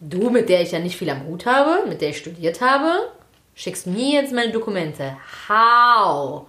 du, 0.00 0.30
mit 0.30 0.48
der 0.48 0.62
ich 0.62 0.72
ja 0.72 0.78
nicht 0.78 0.96
viel 0.96 1.10
am 1.10 1.24
Hut 1.26 1.46
habe, 1.46 1.88
mit 1.88 2.00
der 2.00 2.10
ich 2.10 2.18
studiert 2.18 2.60
habe, 2.60 3.10
schickst 3.54 3.86
mir 3.86 4.20
jetzt 4.20 4.32
meine 4.32 4.52
Dokumente. 4.52 5.16
How? 5.48 6.46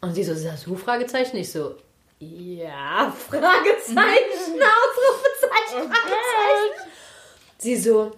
Und 0.00 0.14
sie 0.14 0.24
so, 0.24 0.34
Sasu, 0.34 0.76
Fragezeichen? 0.76 1.36
Ich 1.36 1.50
so, 1.50 1.76
ja, 2.18 3.12
Fragezeichen, 3.16 4.60
Ausrufezeichen, 4.76 5.90
Fragezeichen. 5.90 6.90
Sie 7.58 7.76
so, 7.76 8.12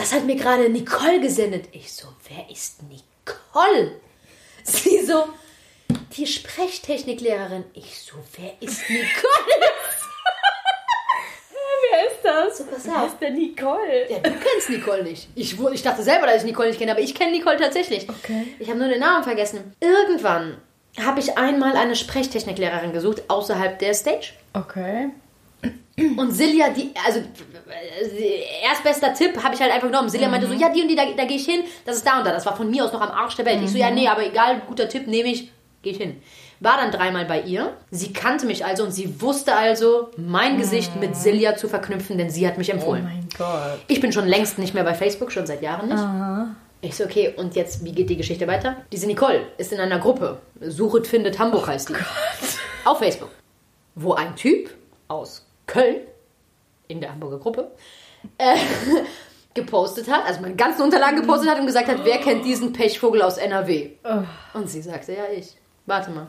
das 0.00 0.12
hat 0.14 0.24
mir 0.24 0.36
gerade 0.36 0.70
Nicole 0.70 1.20
gesendet. 1.20 1.66
Ich 1.72 1.92
so, 1.92 2.08
wer 2.28 2.50
ist 2.50 2.82
Nicole? 2.84 4.00
Sie 4.64 5.04
so, 5.04 5.24
die 6.16 6.26
Sprechtechniklehrerin. 6.26 7.64
Ich 7.74 8.00
so, 8.00 8.14
wer 8.38 8.54
ist 8.60 8.88
Nicole? 8.88 9.06
Wer 11.92 12.06
ist 12.06 12.20
das? 12.22 12.58
So, 12.58 12.64
pass 12.66 12.86
Wer 12.86 13.02
auf. 13.02 13.08
ist 13.08 13.20
denn 13.20 13.34
Nicole? 13.34 14.08
Ja, 14.08 14.18
du 14.18 14.30
kennst 14.30 14.70
Nicole 14.70 15.02
nicht. 15.02 15.28
Ich, 15.34 15.58
ich 15.58 15.82
dachte 15.82 16.04
selber, 16.04 16.26
dass 16.26 16.36
ich 16.36 16.44
Nicole 16.44 16.68
nicht 16.68 16.78
kenne, 16.78 16.92
aber 16.92 17.00
ich 17.00 17.16
kenne 17.16 17.32
Nicole 17.32 17.56
tatsächlich. 17.56 18.08
Okay. 18.08 18.46
Ich 18.60 18.68
habe 18.68 18.78
nur 18.78 18.88
den 18.88 19.00
Namen 19.00 19.24
vergessen. 19.24 19.74
Irgendwann 19.80 20.58
habe 21.00 21.18
ich 21.18 21.36
einmal 21.36 21.76
eine 21.76 21.96
Sprechtechniklehrerin 21.96 22.92
gesucht, 22.92 23.24
außerhalb 23.28 23.76
der 23.80 23.94
Stage. 23.94 24.34
Okay. 24.52 25.10
Und 26.16 26.32
Silja, 26.32 26.70
die, 26.70 26.90
also 27.06 27.20
äh, 27.20 28.64
erstbester 28.64 29.12
Tipp 29.14 29.42
habe 29.42 29.54
ich 29.54 29.60
halt 29.60 29.72
einfach 29.72 29.88
genommen. 29.88 30.08
Silja 30.08 30.28
meinte 30.28 30.46
so, 30.46 30.52
ja, 30.54 30.68
die 30.68 30.82
und 30.82 30.88
die, 30.88 30.96
da, 30.96 31.02
da 31.16 31.24
gehe 31.24 31.36
ich 31.36 31.44
hin, 31.44 31.60
das 31.84 31.96
ist 31.96 32.06
da 32.06 32.18
und 32.18 32.26
da. 32.26 32.32
Das 32.32 32.46
war 32.46 32.56
von 32.56 32.70
mir 32.70 32.84
aus 32.84 32.92
noch 32.92 33.00
am 33.00 33.10
Arsch 33.10 33.36
der 33.36 33.46
Welt. 33.46 33.60
Ich 33.62 33.70
so, 33.70 33.78
ja, 33.78 33.90
nee, 33.90 34.08
aber 34.08 34.24
egal, 34.26 34.62
guter 34.66 34.88
Tipp, 34.88 35.06
nehme 35.06 35.28
ich, 35.30 35.50
gehe 35.82 35.92
ich 35.92 35.98
hin. 35.98 36.20
War 36.60 36.76
dann 36.76 36.90
dreimal 36.90 37.24
bei 37.24 37.40
ihr. 37.42 37.74
Sie 37.90 38.12
kannte 38.12 38.44
mich 38.46 38.64
also 38.66 38.84
und 38.84 38.92
sie 38.92 39.20
wusste 39.22 39.54
also, 39.56 40.10
mein 40.16 40.58
Gesicht 40.58 40.94
mit 41.00 41.16
Silja 41.16 41.56
zu 41.56 41.68
verknüpfen, 41.68 42.18
denn 42.18 42.28
sie 42.30 42.46
hat 42.46 42.58
mich 42.58 42.70
Oh 42.70 42.74
empfohlen. 42.74 43.04
mein 43.04 43.28
Gott. 43.38 43.78
Ich 43.88 44.00
bin 44.00 44.12
schon 44.12 44.26
längst 44.26 44.58
nicht 44.58 44.74
mehr 44.74 44.84
bei 44.84 44.94
Facebook, 44.94 45.32
schon 45.32 45.46
seit 45.46 45.62
Jahren 45.62 45.88
nicht. 45.88 46.56
Ich 46.82 46.96
so, 46.96 47.04
okay, 47.04 47.34
und 47.36 47.56
jetzt, 47.56 47.84
wie 47.84 47.92
geht 47.92 48.10
die 48.10 48.16
Geschichte 48.16 48.46
weiter? 48.46 48.76
Diese 48.92 49.06
Nicole 49.06 49.46
ist 49.58 49.72
in 49.72 49.80
einer 49.80 49.98
Gruppe. 49.98 50.38
Suchet, 50.60 51.06
findet 51.06 51.38
Hamburg 51.38 51.66
heißt 51.66 51.90
die. 51.90 51.94
Auf 52.84 52.98
Facebook. 52.98 53.30
Wo 53.94 54.14
ein 54.14 54.34
Typ 54.36 54.70
aus 55.08 55.46
Köln, 55.70 56.00
in 56.88 57.00
der 57.00 57.12
Hamburger 57.12 57.38
Gruppe, 57.38 57.70
äh, 58.38 58.56
gepostet 59.54 60.10
hat, 60.10 60.26
also 60.26 60.40
meine 60.40 60.54
ganzen 60.56 60.82
Unterlagen 60.82 61.20
gepostet 61.20 61.48
hat 61.50 61.58
und 61.60 61.66
gesagt 61.66 61.88
hat, 61.88 62.04
wer 62.04 62.18
kennt 62.18 62.44
diesen 62.44 62.72
Pechvogel 62.72 63.22
aus 63.22 63.36
NRW? 63.38 63.90
Und 64.54 64.68
sie 64.68 64.82
sagte, 64.82 65.12
ja, 65.12 65.24
ich. 65.36 65.54
Warte 65.86 66.10
mal. 66.10 66.26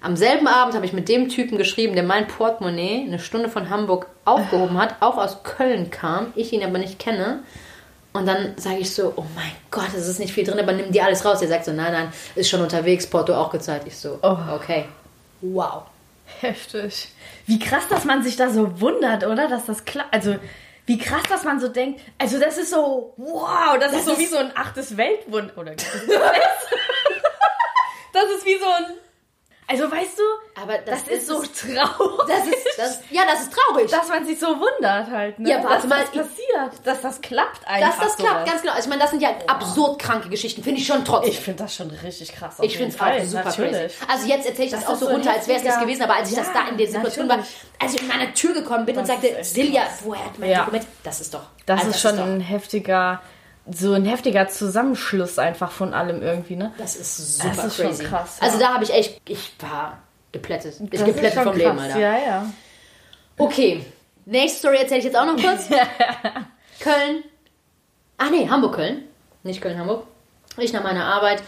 Am 0.00 0.16
selben 0.16 0.46
Abend 0.48 0.74
habe 0.74 0.86
ich 0.86 0.92
mit 0.92 1.08
dem 1.08 1.28
Typen 1.28 1.58
geschrieben, 1.58 1.94
der 1.94 2.02
mein 2.04 2.26
Portemonnaie 2.26 3.04
eine 3.06 3.18
Stunde 3.18 3.48
von 3.50 3.68
Hamburg 3.70 4.06
aufgehoben 4.24 4.78
hat, 4.78 4.96
auch 5.00 5.18
aus 5.18 5.42
Köln 5.42 5.90
kam, 5.90 6.32
ich 6.36 6.52
ihn 6.52 6.64
aber 6.64 6.78
nicht 6.78 6.98
kenne. 6.98 7.42
Und 8.12 8.26
dann 8.26 8.54
sage 8.56 8.78
ich 8.78 8.92
so, 8.92 9.12
oh 9.16 9.24
mein 9.36 9.52
Gott, 9.70 9.90
es 9.96 10.08
ist 10.08 10.18
nicht 10.18 10.32
viel 10.32 10.44
drin, 10.44 10.58
aber 10.58 10.72
nimm 10.72 10.90
dir 10.90 11.04
alles 11.04 11.24
raus. 11.24 11.42
Er 11.42 11.48
sagt 11.48 11.66
so, 11.66 11.72
nein, 11.72 11.92
nein, 11.92 12.12
ist 12.34 12.48
schon 12.48 12.62
unterwegs, 12.62 13.06
Porto 13.06 13.34
auch 13.34 13.50
gezahlt. 13.50 13.82
Ich 13.86 13.96
so, 13.96 14.18
Oh. 14.22 14.36
okay. 14.54 14.86
Wow. 15.42 15.82
Heftig. 16.40 17.08
Wie 17.46 17.58
krass, 17.58 17.88
dass 17.88 18.04
man 18.04 18.22
sich 18.22 18.36
da 18.36 18.50
so 18.50 18.80
wundert, 18.80 19.24
oder? 19.26 19.48
Dass 19.48 19.66
das 19.66 19.84
klappt. 19.84 20.14
Also, 20.14 20.36
wie 20.86 20.98
krass, 20.98 21.22
dass 21.28 21.44
man 21.44 21.60
so 21.60 21.68
denkt. 21.68 22.00
Also, 22.18 22.38
das 22.38 22.56
ist 22.58 22.70
so, 22.70 23.12
wow, 23.16 23.76
das, 23.78 23.92
ist 23.92 24.04
so 24.06 24.12
ist- 24.12 24.18
wie 24.18 24.26
so 24.26 24.36
ein 24.38 24.52
achtes 24.56 24.96
Weltwunder. 24.96 25.56
Oder 25.58 25.72
das 25.76 25.84
ist 28.36 28.44
wie 28.46 28.58
so 28.58 28.66
ein. 28.66 28.84
Also, 29.70 29.88
weißt 29.88 30.18
du, 30.18 30.22
Aber 30.60 30.78
das, 30.78 31.04
das, 31.04 31.08
ist 31.14 31.26
so 31.28 31.34
traurig. 31.42 32.26
Das 32.26 32.44
ist, 32.46 32.66
das, 32.76 33.00
ja, 33.10 33.22
das 33.24 33.42
ist 33.42 33.52
traurig. 33.52 33.88
dass 33.90 34.08
man 34.08 34.26
sich 34.26 34.38
so 34.40 34.48
wundert 34.48 35.08
halt, 35.08 35.38
ne? 35.38 35.48
Ja, 35.48 35.62
warte 35.62 35.86
dass 35.86 35.86
mal, 35.86 36.00
das 36.00 36.10
passiert, 36.10 36.86
dass 36.86 37.00
das 37.02 37.20
klappt 37.20 37.66
einfach. 37.68 37.88
dass 37.90 37.98
das 38.08 38.16
klappt, 38.16 38.32
sowas. 38.40 38.50
ganz 38.50 38.62
genau. 38.62 38.72
Also, 38.74 38.86
ich 38.86 38.90
meine, 38.90 39.02
das 39.02 39.10
sind 39.10 39.22
ja 39.22 39.28
absurd 39.46 40.00
kranke 40.00 40.28
Geschichten, 40.28 40.64
finde 40.64 40.80
ich 40.80 40.86
schon 40.86 41.04
trotzdem. 41.04 41.30
Ich 41.30 41.38
finde 41.38 41.62
das 41.62 41.76
schon 41.76 41.88
richtig 41.90 42.32
krass. 42.34 42.56
Ich 42.62 42.76
finde 42.76 42.94
es 42.96 43.00
auch 43.00 43.24
super 43.24 43.44
natürlich. 43.44 43.70
crazy. 43.72 43.94
Also 44.08 44.26
jetzt 44.26 44.46
erzähle 44.48 44.64
ich 44.66 44.70
das, 44.72 44.80
Das 44.80 44.88
auch 44.88 44.94
ist 44.94 45.00
so 45.00 45.06
runter, 45.06 45.32
als 45.32 45.46
wäre 45.46 45.58
es 45.60 45.64
das 45.64 45.78
gewesen, 45.80 46.02
aber 46.02 46.14
als 46.16 46.30
ich 46.30 46.36
das 46.36 46.46
Ja, 46.48 46.52
da 46.64 46.68
in 46.68 46.76
der 46.76 46.86
Situation 46.88 47.28
war, 47.28 47.36
natürlich. 47.36 47.60
als 47.78 47.94
ich 47.94 48.02
in 48.02 48.08
meine 48.08 48.34
Tür 48.34 48.52
gekommen 48.54 48.84
bin 48.86 48.96
und 48.96 49.02
Das 49.02 49.08
sagte, 49.08 49.28
ist 49.28 49.36
echt 49.38 49.54
Silja, 49.54 49.82
woher 50.02 50.24
hat 50.24 50.38
mein 50.38 50.50
Ja. 50.50 50.58
Dokument? 50.60 50.84
Das 51.04 51.20
ist 51.20 51.32
doch. 51.32 51.42
Das 51.66 51.78
also 51.78 51.90
ist 51.92 52.00
schon 52.00 52.16
doch, 52.16 52.24
ein 52.24 52.40
heftiger, 52.40 53.20
so 53.72 53.92
ein 53.92 54.04
heftiger 54.04 54.48
Zusammenschluss 54.48 55.38
einfach 55.38 55.70
von 55.70 55.94
allem 55.94 56.22
irgendwie, 56.22 56.56
ne? 56.56 56.72
Das 56.78 56.96
ist 56.96 57.38
super 57.38 57.54
Das 57.56 57.66
ist 57.66 57.76
crazy. 57.76 58.04
krass, 58.04 58.38
ja. 58.40 58.46
Also 58.46 58.58
da 58.58 58.74
habe 58.74 58.84
ich 58.84 58.92
echt, 58.92 59.20
ich 59.28 59.52
war 59.60 59.98
geplättet. 60.32 60.74
Ich 60.80 60.90
Das 60.90 61.04
geplättet 61.04 61.42
vom 61.42 61.56
Leben, 61.56 61.76
krass, 61.76 61.86
Alter. 61.86 61.98
Ja, 62.00 62.18
ja. 62.18 62.46
Okay, 63.38 63.84
nächste 64.26 64.58
Story 64.58 64.76
erzähle 64.78 64.98
ich 64.98 65.04
jetzt 65.04 65.16
auch 65.16 65.26
noch 65.26 65.36
kurz. 65.36 65.68
Köln. 66.80 67.24
Ach 68.18 68.30
nee, 68.30 68.48
Hamburg-Köln. 68.48 69.04
Nicht 69.42 69.60
Köln-Hamburg. 69.62 70.04
Ich 70.58 70.72
nach 70.72 70.82
meiner 70.82 71.04
Arbeit. 71.04 71.42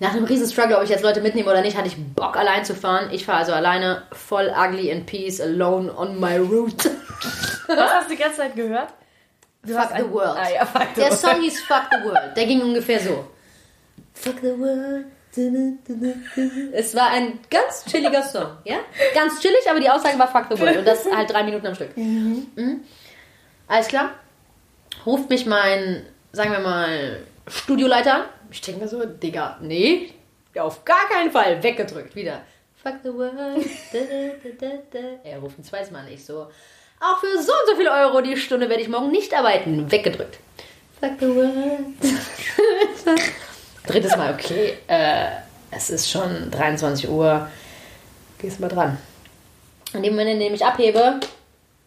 Nach 0.00 0.12
einem 0.12 0.24
riesen 0.24 0.48
Struggle, 0.50 0.78
ob 0.78 0.82
ich 0.84 0.88
jetzt 0.90 1.02
Leute 1.02 1.20
mitnehme 1.20 1.50
oder 1.50 1.60
nicht, 1.60 1.76
hatte 1.76 1.88
ich 1.88 1.96
Bock 2.14 2.36
allein 2.36 2.64
zu 2.64 2.74
fahren. 2.74 3.10
Ich 3.12 3.26
fahre 3.26 3.40
also 3.40 3.52
alleine, 3.52 4.02
voll 4.12 4.50
ugly 4.56 4.88
in 4.90 5.04
peace, 5.04 5.40
alone 5.40 5.94
on 5.94 6.18
my 6.18 6.36
route. 6.38 6.90
Was 7.66 7.78
hast 7.78 8.10
du 8.10 8.14
die 8.16 8.20
ganze 8.22 8.38
Zeit 8.38 8.56
gehört? 8.56 8.88
Fuck 9.66 9.96
the 9.96 10.10
world. 10.10 10.36
Ah, 10.36 10.50
ja, 10.50 10.64
fuck 10.64 10.88
the 10.94 11.00
Der 11.00 11.10
world. 11.10 11.20
Song 11.20 11.40
hieß 11.42 11.62
Fuck 11.62 11.82
the 11.90 12.04
World. 12.04 12.36
Der 12.36 12.46
ging 12.46 12.62
ungefähr 12.62 13.00
so. 13.00 13.28
Fuck 14.14 14.36
the 14.40 14.58
world. 14.58 15.06
Es 16.72 16.94
war 16.96 17.10
ein 17.10 17.38
ganz 17.50 17.84
chilliger 17.84 18.22
Song, 18.22 18.56
ja? 18.64 18.78
Ganz 19.14 19.40
chillig, 19.40 19.68
aber 19.70 19.78
die 19.78 19.88
Aussage 19.88 20.18
war 20.18 20.26
Fuck 20.28 20.46
the 20.50 20.60
World. 20.60 20.78
Und 20.78 20.84
das 20.86 21.06
halt 21.06 21.30
drei 21.30 21.44
Minuten 21.44 21.66
am 21.68 21.74
Stück. 21.74 21.96
Mhm. 21.96 22.80
Alles 23.68 23.86
klar? 23.86 24.14
Ruft 25.06 25.30
mich 25.30 25.46
mein, 25.46 26.04
sagen 26.32 26.50
wir 26.50 26.58
mal, 26.58 27.20
Studioleiter 27.46 28.14
an. 28.14 28.22
Ich 28.50 28.60
denke 28.60 28.80
mir 28.80 28.88
so, 28.88 29.04
Digga, 29.04 29.58
nee, 29.60 30.12
auf 30.58 30.84
gar 30.84 31.08
keinen 31.08 31.30
Fall. 31.30 31.62
Weggedrückt, 31.62 32.16
wieder. 32.16 32.42
Fuck 32.82 32.96
the 33.04 33.14
world. 33.14 33.64
Da, 33.92 33.98
da, 33.98 34.50
da, 34.58 34.82
da. 34.90 34.98
Er 35.22 35.38
ruft 35.38 35.58
ein 35.58 35.64
zweites 35.64 35.90
Mal 35.90 36.00
an. 36.00 36.08
Ich 36.08 36.24
so, 36.24 36.48
auch 37.00 37.18
für 37.18 37.42
so 37.42 37.52
und 37.52 37.68
so 37.68 37.76
viele 37.76 37.90
Euro 37.90 38.20
die 38.20 38.36
Stunde 38.36 38.68
werde 38.68 38.82
ich 38.82 38.88
morgen 38.88 39.10
nicht 39.10 39.34
arbeiten. 39.34 39.90
Weggedrückt. 39.90 40.38
Fuck 41.00 41.12
the 41.18 41.26
world. 41.34 41.96
Drittes 43.86 44.16
Mal, 44.16 44.34
okay, 44.34 44.74
äh, 44.86 45.28
es 45.70 45.88
ist 45.90 46.10
schon 46.10 46.50
23 46.50 47.08
Uhr. 47.08 47.48
Gehst 48.38 48.60
mal 48.60 48.68
dran. 48.68 48.98
In 49.94 50.02
dem 50.02 50.12
Moment, 50.12 50.32
in 50.32 50.40
dem 50.40 50.54
ich 50.54 50.64
abhebe, 50.64 51.20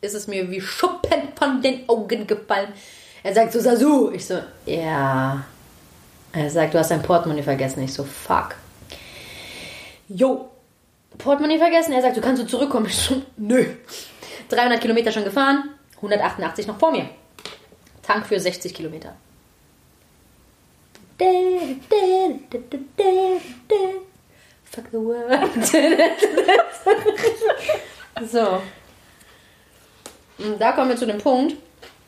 ist 0.02 0.16
es 0.16 0.28
mir 0.28 0.50
wie 0.50 0.60
Schuppen 0.60 1.30
von 1.36 1.62
den 1.62 1.88
Augen 1.88 2.28
gefallen. 2.28 2.74
Er 3.22 3.34
sagt 3.34 3.54
so, 3.54 3.60
Sasu. 3.60 4.12
Ich 4.12 4.26
so, 4.26 4.40
ja. 4.66 5.44
Er 6.34 6.50
sagt, 6.50 6.74
du 6.74 6.80
hast 6.80 6.92
dein 6.92 7.02
Portemonnaie 7.02 7.44
vergessen. 7.44 7.84
Ich 7.84 7.94
so, 7.94 8.04
fuck. 8.04 8.56
Jo. 10.10 10.50
Portemonnaie 11.18 11.60
vergessen. 11.60 11.94
Er 11.94 12.02
sagt, 12.02 12.18
du 12.18 12.22
kannst 12.22 12.42
so 12.42 12.48
zurückkommen. 12.48 12.88
Ich 12.88 12.98
so, 12.98 13.22
nö. 13.38 13.66
300 14.54 14.82
Kilometer 14.82 15.12
schon 15.12 15.24
gefahren, 15.24 15.70
188 15.98 16.68
noch 16.68 16.80
vor 16.80 16.92
mir. 16.92 17.10
Tank 18.02 18.26
für 18.28 18.40
60 18.40 18.74
Kilometer. 18.74 19.16
Fuck 24.64 24.86
the 24.92 24.98
world. 24.98 25.66
so. 28.30 28.62
Und 30.40 30.60
da 30.60 30.72
kommen 30.72 30.90
wir 30.90 30.98
zu 30.98 31.06
dem 31.06 31.20
Punkt, 31.20 31.56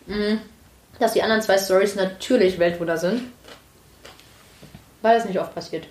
mh, 0.08 0.40
dass 1.00 1.14
die 1.14 1.22
anderen 1.22 1.42
zwei 1.42 1.58
Stories 1.58 1.96
natürlich 1.96 2.60
Weltwunder 2.60 2.98
sind. 2.98 3.22
Weil 5.02 5.18
es 5.18 5.26
nicht 5.26 5.40
oft 5.40 5.54
passiert. 5.54 5.88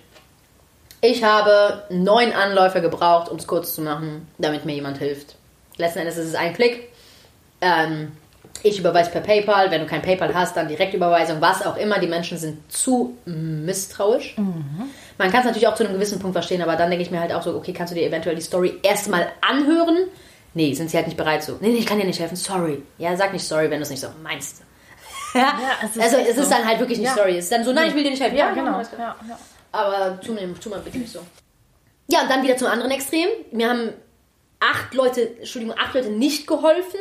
Ich 1.01 1.23
habe 1.23 1.83
neun 1.89 2.33
Anläufe 2.33 2.81
gebraucht, 2.81 3.29
um 3.29 3.37
es 3.37 3.47
kurz 3.47 3.75
zu 3.75 3.81
machen, 3.81 4.27
damit 4.37 4.65
mir 4.65 4.73
jemand 4.73 4.97
hilft. 4.97 5.35
Letzten 5.77 5.99
Endes 5.99 6.17
ist 6.17 6.27
es 6.29 6.35
ein 6.35 6.53
Klick. 6.53 6.89
Ähm, 7.61 8.11
ich 8.63 8.79
überweise 8.79 9.11
per 9.11 9.21
PayPal. 9.21 9.69
Wenn 9.71 9.81
du 9.81 9.87
kein 9.87 10.01
PayPal 10.01 10.33
hast, 10.33 10.55
dann 10.57 10.67
Direktüberweisung, 10.67 11.41
was 11.41 11.65
auch 11.65 11.77
immer. 11.77 11.99
Die 11.99 12.07
Menschen 12.07 12.37
sind 12.37 12.71
zu 12.71 13.17
misstrauisch. 13.25 14.35
Man 14.37 15.31
kann 15.31 15.41
es 15.41 15.45
natürlich 15.45 15.67
auch 15.67 15.75
zu 15.75 15.83
einem 15.83 15.93
gewissen 15.93 16.19
Punkt 16.19 16.33
verstehen, 16.33 16.61
aber 16.61 16.75
dann 16.75 16.89
denke 16.89 17.03
ich 17.03 17.11
mir 17.11 17.19
halt 17.19 17.33
auch 17.33 17.43
so, 17.43 17.55
okay, 17.55 17.73
kannst 17.73 17.91
du 17.91 17.95
dir 17.95 18.07
eventuell 18.07 18.35
die 18.35 18.41
Story 18.41 18.79
erstmal 18.81 19.27
anhören? 19.41 19.97
Nee, 20.53 20.73
sind 20.73 20.89
sie 20.89 20.97
halt 20.97 21.07
nicht 21.07 21.17
bereit 21.17 21.43
zu. 21.43 21.57
Nee, 21.59 21.69
nee, 21.69 21.77
ich 21.77 21.85
kann 21.85 21.99
dir 21.99 22.05
nicht 22.05 22.19
helfen, 22.19 22.37
sorry. 22.37 22.81
Ja, 22.97 23.15
sag 23.17 23.33
nicht 23.33 23.45
sorry, 23.45 23.69
wenn 23.69 23.79
du 23.79 23.83
es 23.83 23.89
nicht 23.89 23.99
so 23.99 24.07
meinst. 24.23 24.63
ja, 25.35 25.53
es 25.83 25.99
also 26.01 26.17
es 26.17 26.37
ist 26.37 26.49
so. 26.49 26.49
dann 26.49 26.65
halt 26.65 26.79
wirklich 26.79 26.97
nicht 26.97 27.09
Ja. 27.09 27.15
sorry. 27.15 27.37
Es 27.37 27.45
ist 27.45 27.51
dann 27.51 27.65
so, 27.65 27.73
nein, 27.73 27.89
ich 27.89 27.95
will 27.95 28.03
dir 28.03 28.11
nicht 28.11 28.21
helfen. 28.21 28.37
Ja, 28.37 28.51
genau. 28.53 28.75
alles 28.75 28.89
klar. 28.89 29.17
Ja, 29.21 29.29
ja. 29.29 29.39
Aber 29.73 30.19
tu 30.21 30.31
mir, 30.31 30.53
tu 30.57 30.69
mal 30.69 30.79
bitte 30.79 30.97
nicht 30.97 31.11
so. 31.11 31.19
Ja, 32.07 32.21
und 32.21 32.29
dann 32.31 32.41
wieder 32.41 32.55
zum 32.55 32.67
anderen 32.69 32.91
Extrem. 32.91 33.27
Mir 33.51 33.69
haben 33.69 33.89
acht 34.59 34.93
Leute, 34.93 35.37
Entschuldigung, 35.39 35.77
acht 35.77 35.93
Leute 35.93 36.09
nicht 36.09 36.47
geholfen. 36.47 36.99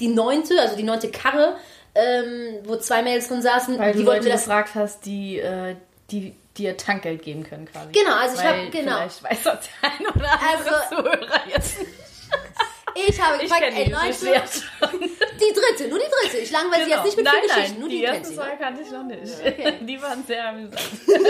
Die 0.00 0.08
neunte, 0.08 0.60
also 0.60 0.76
die 0.76 0.82
neunte 0.82 1.10
Karre, 1.10 1.56
ähm, 1.94 2.58
wo 2.64 2.76
zwei 2.76 3.02
Mädels 3.02 3.28
drin 3.28 3.42
saßen, 3.42 3.78
Weil 3.78 3.92
die 3.92 4.06
wollten 4.06 4.20
Leute 4.24 4.30
das. 4.30 4.44
gefragt 4.44 4.70
hast, 4.74 5.04
die, 5.04 5.38
äh, 5.40 5.76
die 6.10 6.34
dir 6.56 6.76
Tankgeld 6.76 7.22
geben 7.22 7.44
können 7.44 7.66
quasi. 7.66 7.92
Genau, 7.92 8.14
also 8.16 8.36
ich 8.36 8.42
Weil 8.44 8.64
hab- 8.66 8.72
genau. 8.72 8.96
Vielleicht 8.96 9.22
weiß 9.24 9.42
das 9.44 9.68
der 9.82 9.90
ein 9.90 10.06
oder 10.16 10.32
andere 10.32 10.82
Also- 10.82 10.96
Zuhörer 10.96 11.40
jetzt. 11.54 11.76
Ich 12.94 13.20
habe 13.20 13.36
Ich 13.36 13.42
gefragt, 13.42 13.62
kenne 13.62 13.78
ey 13.78 13.84
die 13.84 13.90
Leute, 13.90 14.42
die 15.40 15.52
dritte, 15.52 15.88
nur 15.88 15.98
die 15.98 16.04
dritte. 16.04 16.38
Ich 16.38 16.50
langweile 16.50 16.84
sie 16.84 16.90
jetzt 16.90 17.04
nicht 17.04 17.16
mit 17.16 17.24
nein, 17.24 17.34
vielen 17.34 17.48
nein, 17.48 17.58
Geschichten, 17.58 17.80
nur 17.80 17.88
die, 17.88 17.98
die 17.98 18.04
ersten 18.04 18.34
zwei 18.34 18.50
kannte 18.56 18.82
ich 18.82 18.90
noch 18.90 19.04
nicht. 19.04 19.32
Okay. 19.40 19.74
Die 19.80 20.02
waren 20.02 20.24
sehr 20.26 20.48
amüsant. 20.48 20.80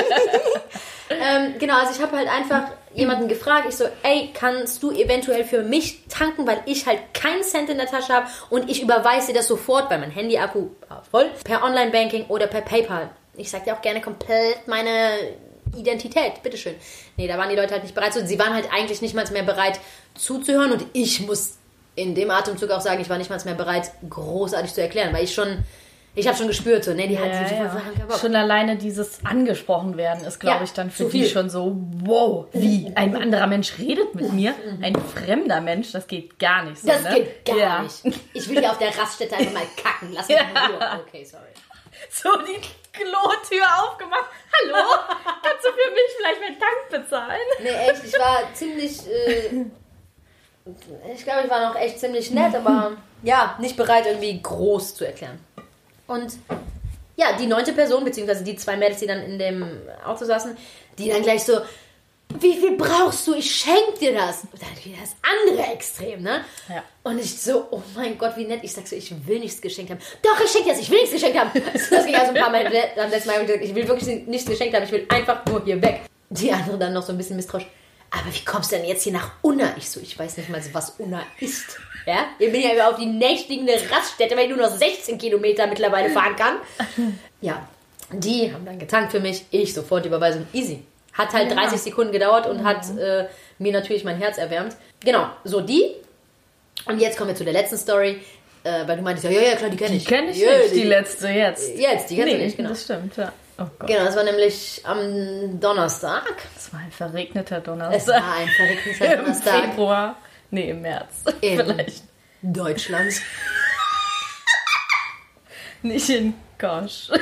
Ähm, 1.10 1.54
genau, 1.58 1.76
also 1.76 1.92
ich 1.92 2.00
habe 2.00 2.16
halt 2.16 2.28
einfach 2.28 2.70
jemanden 2.94 3.26
gefragt. 3.26 3.66
Ich 3.68 3.76
so, 3.76 3.84
ey, 4.04 4.30
kannst 4.32 4.80
du 4.80 4.92
eventuell 4.92 5.44
für 5.44 5.64
mich 5.64 6.06
tanken, 6.08 6.46
weil 6.46 6.62
ich 6.66 6.86
halt 6.86 7.00
keinen 7.12 7.42
Cent 7.42 7.68
in 7.68 7.78
der 7.78 7.88
Tasche 7.88 8.14
habe 8.14 8.28
und 8.48 8.70
ich 8.70 8.80
überweise 8.80 9.32
dir 9.32 9.38
das 9.38 9.48
sofort, 9.48 9.90
weil 9.90 9.98
mein 9.98 10.12
Handy-Akku 10.12 10.68
war 10.88 11.02
voll, 11.02 11.28
per 11.42 11.64
Online-Banking 11.64 12.26
oder 12.28 12.46
per 12.46 12.60
PayPal. 12.60 13.10
Ich 13.34 13.50
sag 13.50 13.64
dir 13.64 13.74
auch 13.74 13.82
gerne 13.82 14.00
komplett 14.00 14.68
meine 14.68 15.34
Identität, 15.76 16.42
bitteschön. 16.42 16.74
Nee, 17.16 17.28
da 17.28 17.38
waren 17.38 17.48
die 17.50 17.56
Leute 17.56 17.72
halt 17.72 17.82
nicht 17.82 17.94
bereit 17.94 18.12
zu. 18.12 18.26
Sie 18.26 18.38
waren 18.38 18.54
halt 18.54 18.68
eigentlich 18.72 19.02
nicht 19.02 19.14
mal 19.14 19.24
mehr 19.30 19.42
bereit 19.42 19.80
zuzuhören 20.14 20.72
und 20.72 20.84
ich 20.92 21.20
muss 21.26 21.58
in 21.96 22.14
dem 22.14 22.30
Atemzug 22.30 22.70
auch 22.70 22.80
sagen, 22.80 23.00
ich 23.00 23.10
war 23.10 23.18
nicht 23.18 23.30
mal 23.30 23.40
mehr 23.44 23.54
bereit, 23.54 23.90
großartig 24.08 24.72
zu 24.72 24.80
erklären, 24.80 25.12
weil 25.12 25.24
ich 25.24 25.34
schon, 25.34 25.64
ich 26.14 26.26
habe 26.26 26.36
schon 26.36 26.46
gespürt, 26.46 26.84
so, 26.84 26.94
nee, 26.94 27.06
die 27.08 27.18
halt, 27.18 27.32
Ja, 27.32 27.44
die, 27.44 27.54
die, 27.54 28.10
ja. 28.10 28.18
Schon 28.18 28.34
alleine 28.34 28.76
dieses 28.76 29.24
angesprochen 29.24 29.96
werden 29.96 30.24
ist, 30.24 30.38
glaube 30.40 30.58
Ja, 30.58 30.64
ich, 30.64 30.72
dann 30.72 30.90
für 30.90 31.04
die 31.04 31.10
viel. 31.10 31.26
schon 31.28 31.50
so, 31.50 31.76
wow, 32.04 32.46
wie 32.52 32.90
ein 32.94 33.14
anderer 33.16 33.46
Mensch 33.46 33.78
redet 33.78 34.14
mit 34.14 34.32
mir, 34.32 34.54
ein 34.80 34.94
fremder 34.96 35.60
Mensch, 35.60 35.92
das 35.92 36.06
geht 36.06 36.38
gar 36.38 36.64
nicht 36.64 36.80
so. 36.80 36.88
Das 36.88 37.02
ne? 37.02 37.14
geht 37.14 37.44
gar 37.44 37.56
ja. 37.58 37.82
nicht. 37.82 38.02
Ich 38.32 38.48
will 38.48 38.60
hier 38.60 38.70
auf 38.70 38.78
der 38.78 38.96
Raststätte 38.96 39.36
einfach 39.36 39.52
mal 39.52 39.66
kacken. 39.76 40.12
Lass 40.14 40.28
mich 40.28 40.36
in 40.40 40.74
Ruhe. 40.74 41.00
Okay, 41.06 41.24
sorry. 41.24 41.44
So 42.08 42.30
die 42.46 42.60
Klotür 42.92 43.64
aufgemacht. 43.82 44.30
Hallo, 44.52 44.76
kannst 45.42 45.64
du 45.64 45.70
für 45.70 45.90
mich 45.92 46.16
vielleicht 46.16 46.40
meinen 46.40 46.58
Tank 46.58 46.88
bezahlen? 46.90 47.40
Nee, 47.62 47.68
echt, 47.68 48.04
ich 48.04 48.18
war 48.18 48.52
ziemlich. 48.52 49.06
Äh, 49.06 49.64
ich 51.14 51.24
glaube, 51.24 51.42
ich 51.44 51.50
war 51.50 51.68
noch 51.68 51.76
echt 51.76 51.98
ziemlich 52.00 52.30
nett, 52.30 52.54
aber 52.54 52.92
ja, 53.22 53.56
nicht 53.60 53.76
bereit, 53.76 54.06
irgendwie 54.06 54.40
groß 54.40 54.94
zu 54.94 55.06
erklären. 55.06 55.38
Und 56.06 56.32
ja, 57.16 57.36
die 57.38 57.46
neunte 57.46 57.72
Person, 57.72 58.04
beziehungsweise 58.04 58.44
die 58.44 58.56
zwei 58.56 58.76
Mädels, 58.76 59.00
die 59.00 59.06
dann 59.06 59.22
in 59.22 59.38
dem 59.38 59.80
Auto 60.04 60.24
saßen, 60.24 60.56
die 60.98 61.08
dann 61.08 61.22
gleich 61.22 61.44
so, 61.44 61.60
wie 62.38 62.54
viel 62.54 62.76
brauchst 62.76 63.26
du? 63.26 63.34
Ich 63.34 63.54
schenk 63.54 63.98
dir 63.98 64.14
das. 64.14 64.42
Und 64.52 64.60
dann 64.60 64.84
wieder 64.84 64.98
das 65.00 65.16
andere 65.22 65.72
Extrem, 65.72 66.22
ne? 66.22 66.44
Ja. 66.68 66.82
Und 67.02 67.18
ich 67.18 67.40
so, 67.40 67.66
oh 67.70 67.82
mein 67.94 68.16
Gott, 68.18 68.36
wie 68.36 68.44
nett. 68.44 68.60
Ich 68.62 68.72
sag 68.72 68.86
so, 68.86 68.94
ich 68.94 69.12
will 69.26 69.40
nichts 69.40 69.60
geschenkt 69.60 69.90
haben. 69.90 70.00
Doch, 70.22 70.38
ich 70.44 70.50
schenk 70.50 70.64
dir 70.64 70.72
das, 70.72 70.80
ich 70.80 70.90
will 70.90 71.00
nichts 71.00 71.12
geschenkt 71.12 71.38
haben. 71.38 71.50
Das 71.90 72.06
ging 72.06 72.14
also 72.14 72.32
ein 72.32 72.40
paar 72.40 72.50
Mal 72.50 72.66
am 72.66 72.72
letzten 73.10 73.28
Mal. 73.28 73.44
gesagt, 73.44 73.64
Ich 73.64 73.74
will 73.74 73.88
wirklich 73.88 74.26
nichts 74.26 74.48
geschenkt 74.48 74.74
haben, 74.74 74.84
ich 74.84 74.92
will 74.92 75.06
einfach 75.08 75.44
nur 75.46 75.64
hier 75.64 75.80
weg. 75.82 76.02
Die 76.28 76.52
andere 76.52 76.78
dann 76.78 76.92
noch 76.92 77.02
so 77.02 77.12
ein 77.12 77.18
bisschen 77.18 77.36
misstrauisch. 77.36 77.66
Aber 78.10 78.34
wie 78.34 78.44
kommst 78.44 78.72
du 78.72 78.76
denn 78.76 78.86
jetzt 78.86 79.04
hier 79.04 79.12
nach 79.12 79.32
Unna? 79.42 79.74
Ich 79.76 79.88
so, 79.88 80.00
ich 80.00 80.18
weiß 80.18 80.36
nicht 80.36 80.48
mal, 80.48 80.60
was 80.72 80.90
Unna 80.98 81.22
ist. 81.38 81.78
Ja? 82.06 82.26
Ich 82.38 82.50
bin 82.50 82.60
ja 82.60 82.88
auf 82.90 82.96
die 82.96 83.06
nächtige 83.06 83.64
Raststätte, 83.90 84.36
weil 84.36 84.50
ich 84.50 84.56
nur 84.56 84.66
noch 84.66 84.76
16 84.76 85.16
Kilometer 85.18 85.66
mittlerweile 85.66 86.10
fahren 86.10 86.36
kann. 86.36 86.56
Ja, 87.42 87.66
die 88.12 88.52
haben 88.52 88.66
dann 88.66 88.78
getankt 88.78 89.12
für 89.12 89.20
mich. 89.20 89.46
Ich 89.50 89.72
sofort 89.72 90.04
Überweisung. 90.04 90.46
Easy. 90.52 90.82
Hat 91.20 91.32
halt 91.34 91.54
30 91.54 91.80
Sekunden 91.80 92.12
gedauert 92.12 92.46
und 92.46 92.64
hat 92.64 92.88
äh, 92.98 93.26
mir 93.58 93.72
natürlich 93.72 94.04
mein 94.04 94.16
Herz 94.16 94.38
erwärmt. 94.38 94.74
Genau, 95.00 95.26
so 95.44 95.60
die. 95.60 95.94
Und 96.86 96.98
jetzt 96.98 97.18
kommen 97.18 97.28
wir 97.28 97.36
zu 97.36 97.44
der 97.44 97.52
letzten 97.52 97.76
Story. 97.76 98.20
Äh, 98.62 98.86
weil 98.86 98.96
du 98.96 99.02
meintest, 99.02 99.24
ja, 99.24 99.30
ja, 99.30 99.40
ja, 99.50 99.56
klar, 99.56 99.70
die 99.70 99.76
kenne 99.76 99.96
ich. 99.96 100.04
Die 100.04 100.08
kenne 100.08 100.30
ich 100.30 100.38
ja, 100.38 100.58
nicht, 100.58 100.74
die 100.74 100.82
letzte 100.82 101.28
jetzt. 101.28 101.78
Jetzt, 101.78 102.10
die 102.10 102.16
kennst 102.16 102.32
nee, 102.32 102.38
du 102.38 102.44
nicht, 102.44 102.56
genau. 102.56 102.68
das 102.70 102.84
stimmt, 102.84 103.16
ja. 103.16 103.32
Oh. 103.58 103.64
Genau, 103.86 104.04
das 104.04 104.16
war 104.16 104.24
nämlich 104.24 104.80
am 104.84 105.60
Donnerstag. 105.60 106.24
Das 106.54 106.72
war 106.72 106.80
ein 106.80 106.92
verregneter 106.92 107.58
Es 107.58 107.64
Donnerstag. 107.64 108.22
war 108.22 108.36
ein 108.36 108.48
verregneter 108.48 109.04
Im 109.14 109.20
Donnerstag 109.20 109.64
Februar. 109.64 110.16
Nee, 110.50 110.70
im 110.70 110.82
März. 110.82 111.24
in 111.40 111.58
Vielleicht. 111.64 112.02
Deutschland. 112.42 113.12
Nicht 115.82 116.08
in 116.10 116.34
Gosch. 116.58 117.08
Sehr 117.08 117.18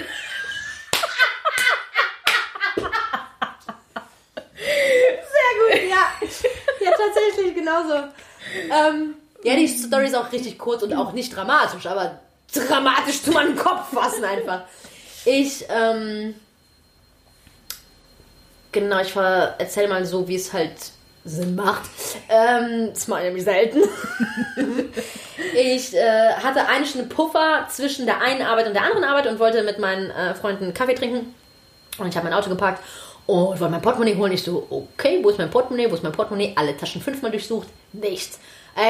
gut, 5.59 5.91
ja. 5.91 6.13
Ja, 6.81 6.91
tatsächlich, 6.91 7.55
genauso. 7.69 8.05
Ähm, 8.71 9.15
ja, 9.45 9.55
die 9.57 9.69
Story 9.69 10.07
ist 10.07 10.17
auch 10.17 10.33
richtig 10.33 10.59
kurz 10.59 10.83
und 10.83 10.95
auch 10.95 11.13
nicht 11.13 11.35
dramatisch, 11.35 11.87
aber 11.87 12.19
dramatisch 12.53 13.23
zu 13.23 13.31
meinem 13.33 13.57
Kopf 13.57 13.93
fassen 13.93 14.25
einfach. 14.25 14.63
Ich, 15.25 15.65
ähm, 15.69 16.35
genau, 18.73 19.01
ich 19.01 19.13
ver- 19.13 19.55
erzähl 19.59 19.89
mal 19.89 20.05
so, 20.05 20.27
wie 20.29 20.37
es 20.37 20.53
halt 20.53 20.73
Sinn 21.25 21.55
macht. 21.55 21.89
Ähm, 22.29 22.91
das 22.95 23.07
mache 23.07 23.21
ich 23.21 23.27
nämlich 23.27 23.45
selten. 23.45 23.81
ich 25.55 25.95
äh, 25.95 26.33
hatte 26.43 26.67
eine 26.67 26.87
Stunde 26.87 27.09
Puffer 27.09 27.67
zwischen 27.71 28.07
der 28.07 28.21
einen 28.23 28.43
Arbeit 28.43 28.67
und 28.67 28.75
der 28.75 28.85
anderen 28.85 29.05
Arbeit 29.05 29.27
und 29.27 29.39
wollte 29.39 29.63
mit 29.63 29.79
meinen 29.79 30.11
äh, 30.11 30.35
Freunden 30.35 30.73
Kaffee 30.73 30.95
trinken. 30.95 31.35
Und 31.99 32.09
ich 32.09 32.17
habe 32.17 32.29
mein 32.29 32.39
Auto 32.39 32.49
geparkt 32.49 32.81
und 33.29 33.61
wollte 33.61 33.69
mein 33.71 33.83
Portemonnaie 33.83 34.17
holen. 34.17 34.33
Ich 34.33 34.43
so, 34.43 34.67
okay, 34.71 35.21
wo 35.23 35.29
ist 35.29 35.39
mein 35.39 35.51
Portemonnaie? 35.51 35.91
Wo 35.91 35.95
ist 35.95 36.03
mein 36.03 36.13
Portemonnaie? 36.13 36.55
Alle 36.57 36.77
Taschen 36.77 37.03
fünfmal 37.03 37.31
durchsucht. 37.31 37.69
Nichts. 37.93 38.39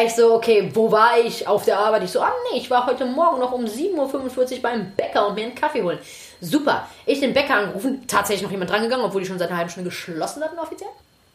Ich 0.04 0.14
so, 0.14 0.34
okay, 0.34 0.70
wo 0.74 0.92
war 0.92 1.18
ich 1.18 1.46
auf 1.48 1.64
der 1.64 1.78
Arbeit? 1.78 2.04
Ich 2.04 2.10
so, 2.10 2.20
ah 2.20 2.32
nee, 2.52 2.58
ich 2.58 2.70
war 2.70 2.86
heute 2.86 3.04
Morgen 3.04 3.40
noch 3.40 3.52
um 3.52 3.64
7.45 3.64 4.56
Uhr 4.56 4.62
beim 4.62 4.92
Bäcker 4.96 5.26
und 5.26 5.34
mir 5.34 5.44
einen 5.46 5.54
Kaffee 5.54 5.82
holen. 5.82 5.98
Super. 6.40 6.86
Ich 7.04 7.20
den 7.20 7.32
Bäcker 7.34 7.54
angerufen, 7.54 8.04
tatsächlich 8.06 8.42
noch 8.44 8.50
jemand 8.50 8.70
drangegangen, 8.70 9.04
obwohl 9.04 9.22
die 9.22 9.26
schon 9.26 9.38
seit 9.38 9.48
einer 9.48 9.58
halben 9.58 9.70
Stunde 9.70 9.90
geschlossen 9.90 10.42
hatten 10.44 10.58
offiziell. 10.58 10.90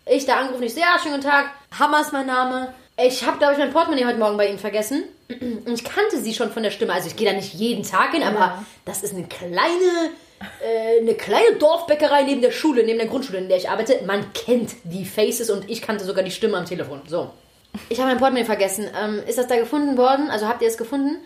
Ich 0.06 0.26
da 0.26 0.38
angerufen, 0.38 0.64
ich 0.64 0.74
so, 0.74 0.80
ja, 0.80 0.98
schönen 1.02 1.16
guten 1.16 1.28
Tag, 1.28 1.48
Hammer 1.78 2.02
ist 2.02 2.14
mein 2.14 2.28
Name. 2.28 2.74
Ich 2.96 3.26
habe, 3.26 3.38
glaube 3.40 3.54
ich, 3.54 3.60
mein 3.60 3.72
Portemonnaie 3.74 4.06
heute 4.06 4.20
Morgen 4.20 4.38
bei 4.38 4.48
Ihnen 4.48 4.60
vergessen. 4.60 5.04
Und 5.30 5.74
ich 5.74 5.84
kannte 5.84 6.20
sie 6.22 6.34
schon 6.34 6.52
von 6.52 6.62
der 6.62 6.70
Stimme. 6.70 6.94
Also 6.94 7.08
ich 7.08 7.16
gehe 7.16 7.28
da 7.28 7.36
nicht 7.36 7.56
jeden 7.56 7.84
Tag 7.84 8.12
hin, 8.12 8.22
aber 8.22 8.38
Ja. 8.40 8.66
das 8.86 9.02
ist 9.02 9.16
eine 9.16 9.24
kleine, 9.26 10.12
äh, 10.62 11.00
eine 11.00 11.16
kleine 11.16 11.56
Dorfbäckerei 11.58 12.24
neben 12.24 12.42
der 12.42 12.52
Schule, 12.52 12.84
neben 12.84 13.00
der 13.00 13.08
Grundschule, 13.08 13.40
in 13.40 13.48
der 13.48 13.58
ich 13.58 13.70
arbeite. 13.70 14.00
Man 14.06 14.34
kennt 14.34 14.76
die 14.84 15.06
Faces 15.06 15.50
und 15.50 15.70
ich 15.70 15.82
kannte 15.82 16.06
sogar 16.06 16.24
die 16.24 16.32
Stimme 16.32 16.58
am 16.58 16.66
Telefon. 16.66 17.02
So. 17.08 17.32
Ich 17.90 18.00
habe 18.00 18.10
mein 18.10 18.20
Portemonnaie 18.20 18.46
vergessen. 18.46 18.88
Ähm, 19.00 19.22
ist 19.28 19.38
das 19.38 19.48
da 19.48 19.56
gefunden 19.56 19.98
worden? 19.98 20.30
Also 20.30 20.48
habt 20.48 20.62
ihr 20.62 20.68
es 20.68 20.78
gefunden? 20.78 21.18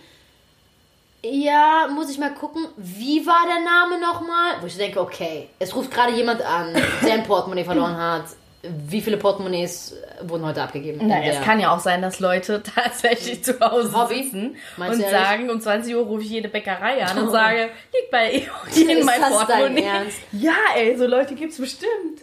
Ja, 1.23 1.87
muss 1.93 2.09
ich 2.09 2.19
mal 2.19 2.33
gucken. 2.33 2.67
Wie 2.77 3.25
war 3.25 3.45
der 3.47 3.63
Name 3.63 3.99
nochmal? 3.99 4.61
Wo 4.61 4.67
ich 4.67 4.77
denke, 4.77 5.01
okay, 5.01 5.49
es 5.59 5.75
ruft 5.75 5.91
gerade 5.91 6.13
jemand 6.13 6.41
an, 6.41 6.73
der 7.03 7.13
ein 7.13 7.23
Portemonnaie 7.23 7.65
verloren 7.65 7.97
hat. 7.97 8.25
Wie 8.63 9.01
viele 9.01 9.17
Portemonnaies 9.17 9.95
wurden 10.21 10.45
heute 10.45 10.63
abgegeben? 10.63 10.99
Na, 11.03 11.23
es 11.23 11.41
kann 11.41 11.59
ja 11.59 11.73
auch 11.73 11.79
sein, 11.79 12.01
dass 12.01 12.19
Leute 12.19 12.63
tatsächlich 12.75 13.43
zu 13.43 13.59
Hause 13.59 13.93
Hobby? 13.93 14.23
sitzen 14.23 14.55
Meinst 14.77 15.03
und 15.03 15.09
sagen, 15.09 15.49
um 15.49 15.61
20 15.61 15.95
Uhr 15.95 16.03
rufe 16.03 16.23
ich 16.23 16.29
jede 16.31 16.49
Bäckerei 16.49 17.05
an 17.05 17.17
und 17.19 17.31
sage, 17.31 17.69
liegt 17.93 18.11
bei 18.11 18.31
Ihnen 18.75 19.05
mein 19.05 19.21
Portemonnaie. 19.21 19.83
Ernst? 19.83 20.17
Ja, 20.31 20.55
ey, 20.75 20.97
so 20.97 21.05
Leute 21.05 21.35
gibt's 21.35 21.57
bestimmt. 21.57 22.21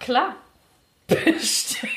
Klar. 0.00 0.36
Bestimmt. 1.06 1.92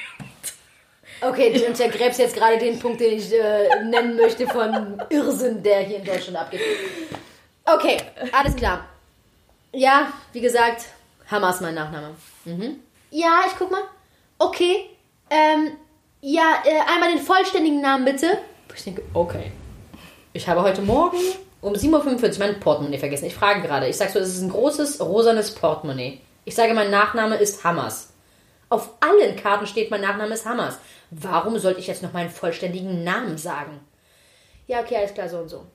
Okay, 1.21 1.53
du 1.53 1.65
untergräbst 1.65 2.19
jetzt 2.19 2.35
gerade 2.35 2.57
den 2.57 2.77
Punkt, 2.77 2.99
den 2.99 3.17
ich 3.17 3.33
äh, 3.33 3.83
nennen 3.83 4.17
möchte 4.17 4.45
von 4.47 5.01
Irrsinn, 5.09 5.63
der 5.63 5.79
hier 5.79 5.97
in 5.97 6.05
Deutschland 6.05 6.37
abgeht. 6.37 6.61
Okay, 7.65 7.97
alles 8.31 8.55
klar. 8.55 8.85
Ja, 9.73 10.11
wie 10.33 10.41
gesagt, 10.41 10.85
ist 11.29 11.61
mein 11.61 11.75
Nachname. 11.75 12.15
Mhm. 12.45 12.81
Ja, 13.17 13.45
ich 13.47 13.53
guck 13.57 13.71
mal. 13.71 13.81
Okay. 14.37 14.91
Ähm, 15.31 15.71
ja, 16.21 16.61
äh, 16.63 16.93
einmal 16.93 17.11
den 17.11 17.25
vollständigen 17.25 17.81
Namen 17.81 18.05
bitte. 18.05 18.37
Ich 18.75 18.83
denke, 18.83 19.01
okay. 19.15 19.51
Ich 20.33 20.47
habe 20.47 20.61
heute 20.61 20.83
Morgen 20.83 21.17
um 21.61 21.73
7.45 21.73 22.33
Uhr 22.33 22.37
mein 22.37 22.59
Portemonnaie 22.59 22.99
vergessen. 22.99 23.25
Ich 23.25 23.33
frage 23.33 23.63
gerade. 23.63 23.87
Ich 23.87 23.97
sage 23.97 24.11
so, 24.11 24.19
es 24.19 24.35
ist 24.35 24.43
ein 24.43 24.51
großes, 24.51 25.01
rosanes 25.01 25.55
Portemonnaie. 25.55 26.21
Ich 26.45 26.53
sage, 26.53 26.75
mein 26.75 26.91
Nachname 26.91 27.37
ist 27.37 27.63
Hammers. 27.63 28.13
Auf 28.69 28.91
allen 28.99 29.35
Karten 29.35 29.65
steht, 29.65 29.89
mein 29.89 30.01
Nachname 30.01 30.35
ist 30.35 30.45
Hammers. 30.45 30.77
Warum 31.09 31.57
sollte 31.57 31.79
ich 31.79 31.87
jetzt 31.87 32.03
noch 32.03 32.13
meinen 32.13 32.29
vollständigen 32.29 33.03
Namen 33.03 33.39
sagen? 33.39 33.79
Ja, 34.67 34.81
okay, 34.81 34.97
alles 34.97 35.15
klar, 35.15 35.27
so 35.27 35.39
und 35.39 35.49
so. 35.49 35.65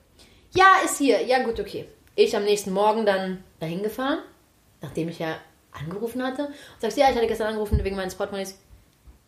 Ja, 0.55 0.67
ist 0.85 0.97
hier. 0.97 1.21
Ja, 1.23 1.43
gut, 1.43 1.59
okay. 1.59 1.89
Ich 2.15 2.37
am 2.37 2.45
nächsten 2.45 2.71
Morgen 2.71 3.05
dann 3.05 3.43
dahin 3.59 3.83
gefahren, 3.83 4.19
nachdem 4.81 5.09
ich 5.09 5.19
ja 5.19 5.35
angerufen 5.79 6.23
hatte. 6.23 6.45
Und 6.45 6.81
sagst, 6.81 6.97
ja, 6.97 7.09
ich 7.09 7.15
hatte 7.15 7.27
gestern 7.27 7.47
angerufen 7.47 7.83
wegen 7.83 7.95
meines 7.95 8.15
Portemonnaies. 8.15 8.57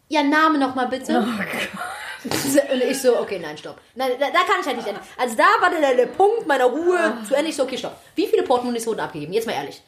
Ja, 0.07 0.23
Name 0.23 0.59
nochmal 0.59 0.87
bitte. 0.87 1.17
Und 1.17 2.83
ich 2.89 3.01
so, 3.01 3.19
okay, 3.19 3.39
nein, 3.39 3.57
stopp. 3.57 3.77
Nein, 3.95 4.11
da, 4.19 4.27
da 4.27 4.39
kann 4.39 4.61
ich 4.61 4.65
halt 4.65 4.77
nicht 4.77 4.87
enden. 4.87 5.01
Also 5.17 5.35
da 5.35 5.45
war 5.59 5.69
der, 5.69 5.95
der 5.95 6.07
Punkt 6.07 6.47
meiner 6.47 6.65
Ruhe 6.65 7.17
zu 7.27 7.35
Ende. 7.35 7.49
Ich 7.49 7.55
so, 7.55 7.63
okay, 7.63 7.77
stopp. 7.77 7.95
Wie 8.15 8.27
viele 8.27 8.43
Portemonnaies 8.43 8.87
wurden 8.87 8.99
abgegeben? 8.99 9.33
Jetzt 9.33 9.45
mal 9.45 9.53
ehrlich. 9.53 9.81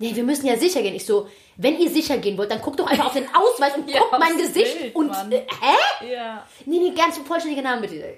Nee, 0.00 0.14
wir 0.14 0.22
müssen 0.22 0.46
ja 0.46 0.56
sicher 0.56 0.80
gehen. 0.82 0.94
Ich 0.94 1.04
so, 1.04 1.28
wenn 1.56 1.78
ihr 1.78 1.90
sicher 1.90 2.18
gehen 2.18 2.38
wollt, 2.38 2.50
dann 2.50 2.60
guckt 2.60 2.78
doch 2.78 2.86
einfach 2.86 3.06
auf 3.06 3.14
den 3.14 3.26
Ausweis 3.34 3.74
und 3.74 3.90
Ja, 3.90 4.00
guckt 4.00 4.18
mein 4.18 4.36
Gesicht 4.36 4.78
Bild, 4.78 4.94
und, 4.94 5.10
äh, 5.32 5.44
hä? 5.60 6.12
Ja. 6.12 6.46
Nee, 6.66 6.78
nee, 6.78 6.90
ganz 6.94 7.18
vollständiger 7.18 7.62
Name 7.62 7.80
bitte. 7.82 8.14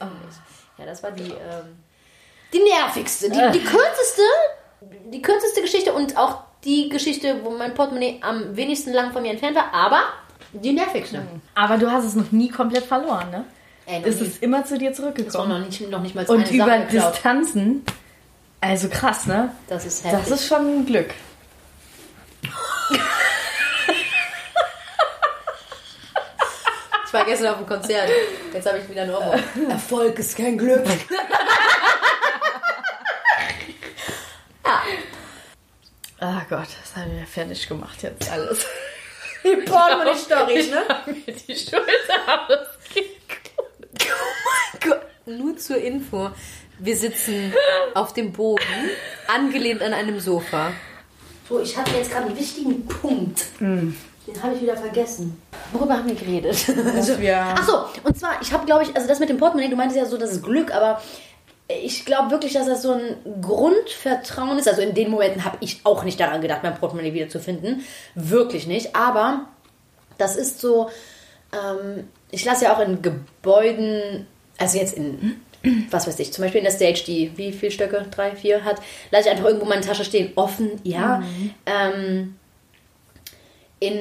Ach, 0.00 0.06
mich. 0.06 0.34
Ja, 0.76 0.86
das 0.86 1.02
war 1.02 1.12
die, 1.12 1.22
ähm, 1.22 1.78
die 2.52 2.60
nervigste, 2.60 3.30
die, 3.30 3.58
die 3.58 3.64
kürzeste, 3.64 4.22
die 5.06 5.22
kürzeste 5.22 5.62
Geschichte 5.62 5.92
und 5.92 6.16
auch 6.16 6.42
die 6.64 6.88
Geschichte, 6.88 7.40
wo 7.44 7.50
mein 7.50 7.74
Portemonnaie 7.74 8.18
am 8.20 8.56
wenigsten 8.56 8.92
lang 8.92 9.12
von 9.12 9.22
mir 9.22 9.30
entfernt 9.30 9.56
war, 9.56 9.72
aber 9.72 10.00
die 10.52 10.72
nervigste. 10.72 11.22
Aber 11.54 11.78
du 11.78 11.90
hast 11.90 12.04
es 12.04 12.14
noch 12.14 12.32
nie 12.32 12.48
komplett 12.48 12.84
verloren, 12.84 13.30
ne? 13.30 13.44
Ey, 13.86 14.00
noch 14.00 14.06
Es 14.06 14.20
ist 14.20 14.42
immer 14.42 14.64
zu 14.64 14.76
dir 14.78 14.92
zurückgekommen. 14.92 15.48
noch 15.48 15.58
nicht, 15.66 15.80
noch 15.90 16.00
nicht 16.02 16.14
mal 16.14 16.24
Und 16.26 16.50
über 16.50 16.66
Sache. 16.66 16.86
Distanzen. 16.90 17.84
Also 18.60 18.88
krass, 18.88 19.26
ne? 19.26 19.52
Das 19.68 19.86
ist 19.86 20.04
heftig. 20.04 20.20
Das 20.28 20.30
ist 20.40 20.46
schon 20.48 20.80
ein 20.80 20.86
Glück. 20.86 21.10
ich 27.06 27.12
war 27.14 27.24
gestern 27.24 27.48
auf 27.52 27.58
dem 27.58 27.66
Konzert. 27.66 28.10
Jetzt 28.52 28.66
habe 28.68 28.78
ich 28.78 28.88
wieder 28.90 29.02
einen 29.02 29.12
Ohrwurm. 29.14 29.40
Erfolg 29.70 30.18
ist 30.18 30.36
kein 30.36 30.58
Glück. 30.58 30.84
Ah 36.20 36.42
Gott, 36.48 36.68
das 36.82 36.96
haben 36.96 37.16
wir 37.16 37.26
fertig 37.26 37.68
gemacht 37.68 38.02
jetzt 38.02 38.30
alles. 38.30 38.66
Die 39.44 39.54
Portemonnaie-Storys, 39.70 40.70
ne? 40.70 40.82
Haben 40.88 41.22
wir 41.24 41.32
die 41.34 41.54
Schulter 41.54 42.48
ausgeguckt. 42.48 43.50
Gott, 44.84 45.00
Nur 45.26 45.56
zur 45.56 45.76
Info. 45.76 46.30
Wir 46.80 46.96
sitzen 46.96 47.54
auf 47.94 48.12
dem 48.14 48.32
Boden, 48.32 48.62
angelehnt 49.28 49.80
an 49.80 49.92
einem 49.94 50.18
Sofa. 50.18 50.72
So, 51.48 51.60
ich 51.60 51.76
hatte 51.76 51.92
jetzt 51.92 52.10
gerade 52.10 52.26
einen 52.26 52.36
wichtigen 52.36 52.84
Punkt. 52.86 53.44
Den 53.60 54.42
habe 54.42 54.54
ich 54.54 54.62
wieder 54.62 54.76
vergessen. 54.76 55.40
Worüber 55.72 55.94
haben 55.98 56.08
wir 56.08 56.14
geredet? 56.16 56.68
Dass 56.68 57.18
wir 57.18 57.38
Ach 57.38 57.66
so, 57.66 57.84
und 58.02 58.18
zwar, 58.18 58.42
ich 58.42 58.52
habe, 58.52 58.66
glaube 58.66 58.82
ich, 58.82 58.94
also 58.94 59.06
das 59.08 59.20
mit 59.20 59.28
dem 59.28 59.38
Portemonnaie, 59.38 59.70
du 59.70 59.76
meintest 59.76 59.98
ja 59.98 60.04
so, 60.04 60.18
das 60.18 60.32
ist 60.32 60.42
Glück, 60.42 60.72
aber 60.74 61.00
ich 61.68 62.06
glaube 62.06 62.30
wirklich, 62.30 62.54
dass 62.54 62.66
das 62.66 62.82
so 62.82 62.92
ein 62.92 63.42
Grundvertrauen 63.42 64.58
ist. 64.58 64.68
Also 64.68 64.80
in 64.80 64.94
den 64.94 65.10
Momenten 65.10 65.44
habe 65.44 65.58
ich 65.60 65.80
auch 65.84 66.02
nicht 66.02 66.18
daran 66.18 66.40
gedacht, 66.40 66.62
mein 66.62 66.74
Portemonnaie 66.74 67.12
wiederzufinden. 67.12 67.84
Wirklich 68.14 68.66
nicht. 68.66 68.96
Aber 68.96 69.46
das 70.16 70.36
ist 70.36 70.60
so, 70.60 70.88
ähm, 71.52 72.08
ich 72.30 72.44
lasse 72.44 72.64
ja 72.64 72.74
auch 72.74 72.80
in 72.80 73.02
Gebäuden, 73.02 74.26
also 74.56 74.78
jetzt 74.78 74.94
in, 74.94 75.42
was 75.90 76.06
weiß 76.06 76.18
ich, 76.20 76.32
zum 76.32 76.44
Beispiel 76.44 76.60
in 76.60 76.64
der 76.64 76.72
Stage, 76.72 77.04
die 77.06 77.36
wie 77.36 77.52
viele 77.52 77.72
Stöcke, 77.72 78.06
drei, 78.10 78.34
vier 78.34 78.64
hat, 78.64 78.80
lasse 79.10 79.28
ich 79.28 79.30
einfach 79.30 79.46
irgendwo 79.46 79.66
meine 79.66 79.82
Tasche 79.82 80.04
stehen, 80.04 80.32
offen, 80.36 80.80
ja. 80.84 81.18
Mhm. 81.18 81.54
Ähm, 81.66 82.34
in, 83.80 83.94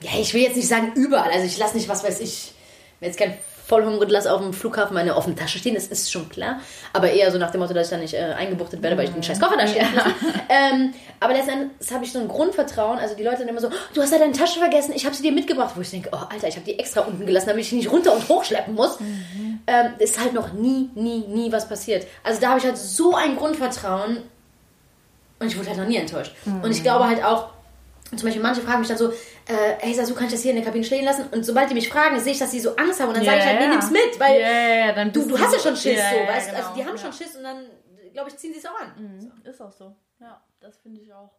ja, 0.00 0.12
ich 0.18 0.32
will 0.32 0.42
jetzt 0.42 0.56
nicht 0.56 0.68
sagen 0.68 0.92
überall, 0.94 1.30
also 1.30 1.44
ich 1.44 1.58
lasse 1.58 1.76
nicht, 1.76 1.88
was 1.88 2.04
weiß 2.04 2.20
ich, 2.20 2.52
jetzt 3.00 3.18
kein 3.18 3.34
vollhungrig 3.68 4.10
lasse 4.10 4.32
auf 4.32 4.40
dem 4.40 4.54
Flughafen 4.54 4.94
meine 4.94 5.14
offene 5.14 5.36
Tasche 5.36 5.58
stehen, 5.58 5.74
das 5.74 5.88
ist 5.88 6.10
schon 6.10 6.28
klar. 6.30 6.60
Aber 6.94 7.10
eher 7.10 7.30
so 7.30 7.36
nach 7.36 7.50
dem 7.50 7.60
Motto, 7.60 7.74
dass 7.74 7.88
ich 7.88 7.90
dann 7.90 8.00
nicht 8.00 8.14
äh, 8.14 8.32
eingebuchtet 8.32 8.82
werde, 8.82 8.96
weil 8.96 9.04
ich 9.04 9.10
den 9.10 9.22
scheiß 9.22 9.38
Koffer 9.38 9.58
da 9.58 9.66
stehe. 9.66 9.82
Ja. 9.82 10.06
ähm, 10.48 10.94
aber 11.20 11.34
letztendlich 11.34 11.92
habe 11.92 12.04
ich 12.04 12.12
so 12.12 12.18
ein 12.18 12.28
Grundvertrauen. 12.28 12.98
Also 12.98 13.14
die 13.14 13.22
Leute 13.22 13.38
sind 13.38 13.48
immer 13.48 13.60
so, 13.60 13.68
du 13.92 14.00
hast 14.00 14.10
ja 14.10 14.18
deine 14.18 14.32
Tasche 14.32 14.58
vergessen, 14.58 14.92
ich 14.96 15.04
habe 15.04 15.14
sie 15.14 15.22
dir 15.22 15.32
mitgebracht. 15.32 15.74
Wo 15.76 15.82
ich 15.82 15.90
denke, 15.90 16.08
oh 16.12 16.24
Alter, 16.30 16.48
ich 16.48 16.56
habe 16.56 16.64
die 16.64 16.78
extra 16.78 17.02
unten 17.02 17.26
gelassen, 17.26 17.48
damit 17.48 17.64
ich 17.64 17.70
die 17.70 17.76
nicht 17.76 17.92
runter 17.92 18.14
und 18.14 18.26
hochschleppen 18.26 18.74
muss. 18.74 18.98
Mhm. 19.00 19.60
Ähm, 19.66 19.92
ist 19.98 20.18
halt 20.18 20.32
noch 20.32 20.54
nie, 20.54 20.88
nie, 20.94 21.26
nie 21.28 21.52
was 21.52 21.68
passiert. 21.68 22.06
Also 22.24 22.40
da 22.40 22.48
habe 22.48 22.58
ich 22.58 22.64
halt 22.64 22.78
so 22.78 23.14
ein 23.14 23.36
Grundvertrauen 23.36 24.22
und 25.40 25.46
ich 25.46 25.58
wurde 25.58 25.68
halt 25.68 25.78
noch 25.78 25.86
nie 25.86 25.98
enttäuscht. 25.98 26.32
Mhm. 26.46 26.62
Und 26.62 26.70
ich 26.70 26.82
glaube 26.82 27.06
halt 27.06 27.22
auch, 27.22 27.50
zum 28.16 28.26
Beispiel 28.26 28.42
manche 28.42 28.62
fragen 28.62 28.80
mich 28.80 28.88
dann 28.88 28.96
so, 28.96 29.10
äh, 29.10 29.76
hey 29.80 29.94
Sasu, 29.94 30.14
kann 30.14 30.26
ich 30.26 30.32
das 30.32 30.42
hier 30.42 30.52
in 30.52 30.56
der 30.56 30.64
Kabine 30.64 30.84
stehen 30.84 31.04
lassen? 31.04 31.26
Und 31.30 31.44
sobald 31.44 31.68
die 31.70 31.74
mich 31.74 31.88
fragen, 31.88 32.18
sehe 32.20 32.32
ich, 32.32 32.38
dass 32.38 32.50
sie 32.50 32.60
so 32.60 32.74
Angst 32.76 33.00
haben 33.00 33.08
und 33.08 33.16
dann 33.16 33.24
yeah, 33.24 33.32
sage 33.32 33.42
ich 33.42 33.46
halt, 33.46 33.60
nee, 33.60 33.68
nimm's 33.68 33.90
mit, 33.90 34.20
weil 34.20 34.40
yeah, 34.40 34.92
dann 34.92 35.12
du, 35.12 35.26
du 35.26 35.38
hast 35.38 35.52
ja 35.52 35.58
schon 35.58 35.76
Schiss, 35.76 35.98
yeah, 35.98 36.10
so, 36.10 36.16
weißt 36.16 36.50
du? 36.50 36.56
Also 36.56 36.56
genau, 36.56 36.56
also 36.56 36.74
die 36.74 36.84
haben 36.86 36.96
ja. 36.96 37.02
schon 37.02 37.12
Schiss 37.12 37.36
und 37.36 37.42
dann, 37.42 37.66
glaube 38.12 38.30
ich, 38.30 38.36
ziehen 38.36 38.52
sie 38.52 38.60
es 38.60 38.66
auch 38.66 38.80
an. 38.80 38.92
Mhm, 38.96 39.20
so. 39.20 39.50
Ist 39.50 39.60
auch 39.60 39.72
so. 39.72 39.94
Ja, 40.20 40.42
das 40.60 40.78
finde 40.78 41.00
ich 41.00 41.12
auch. 41.12 41.30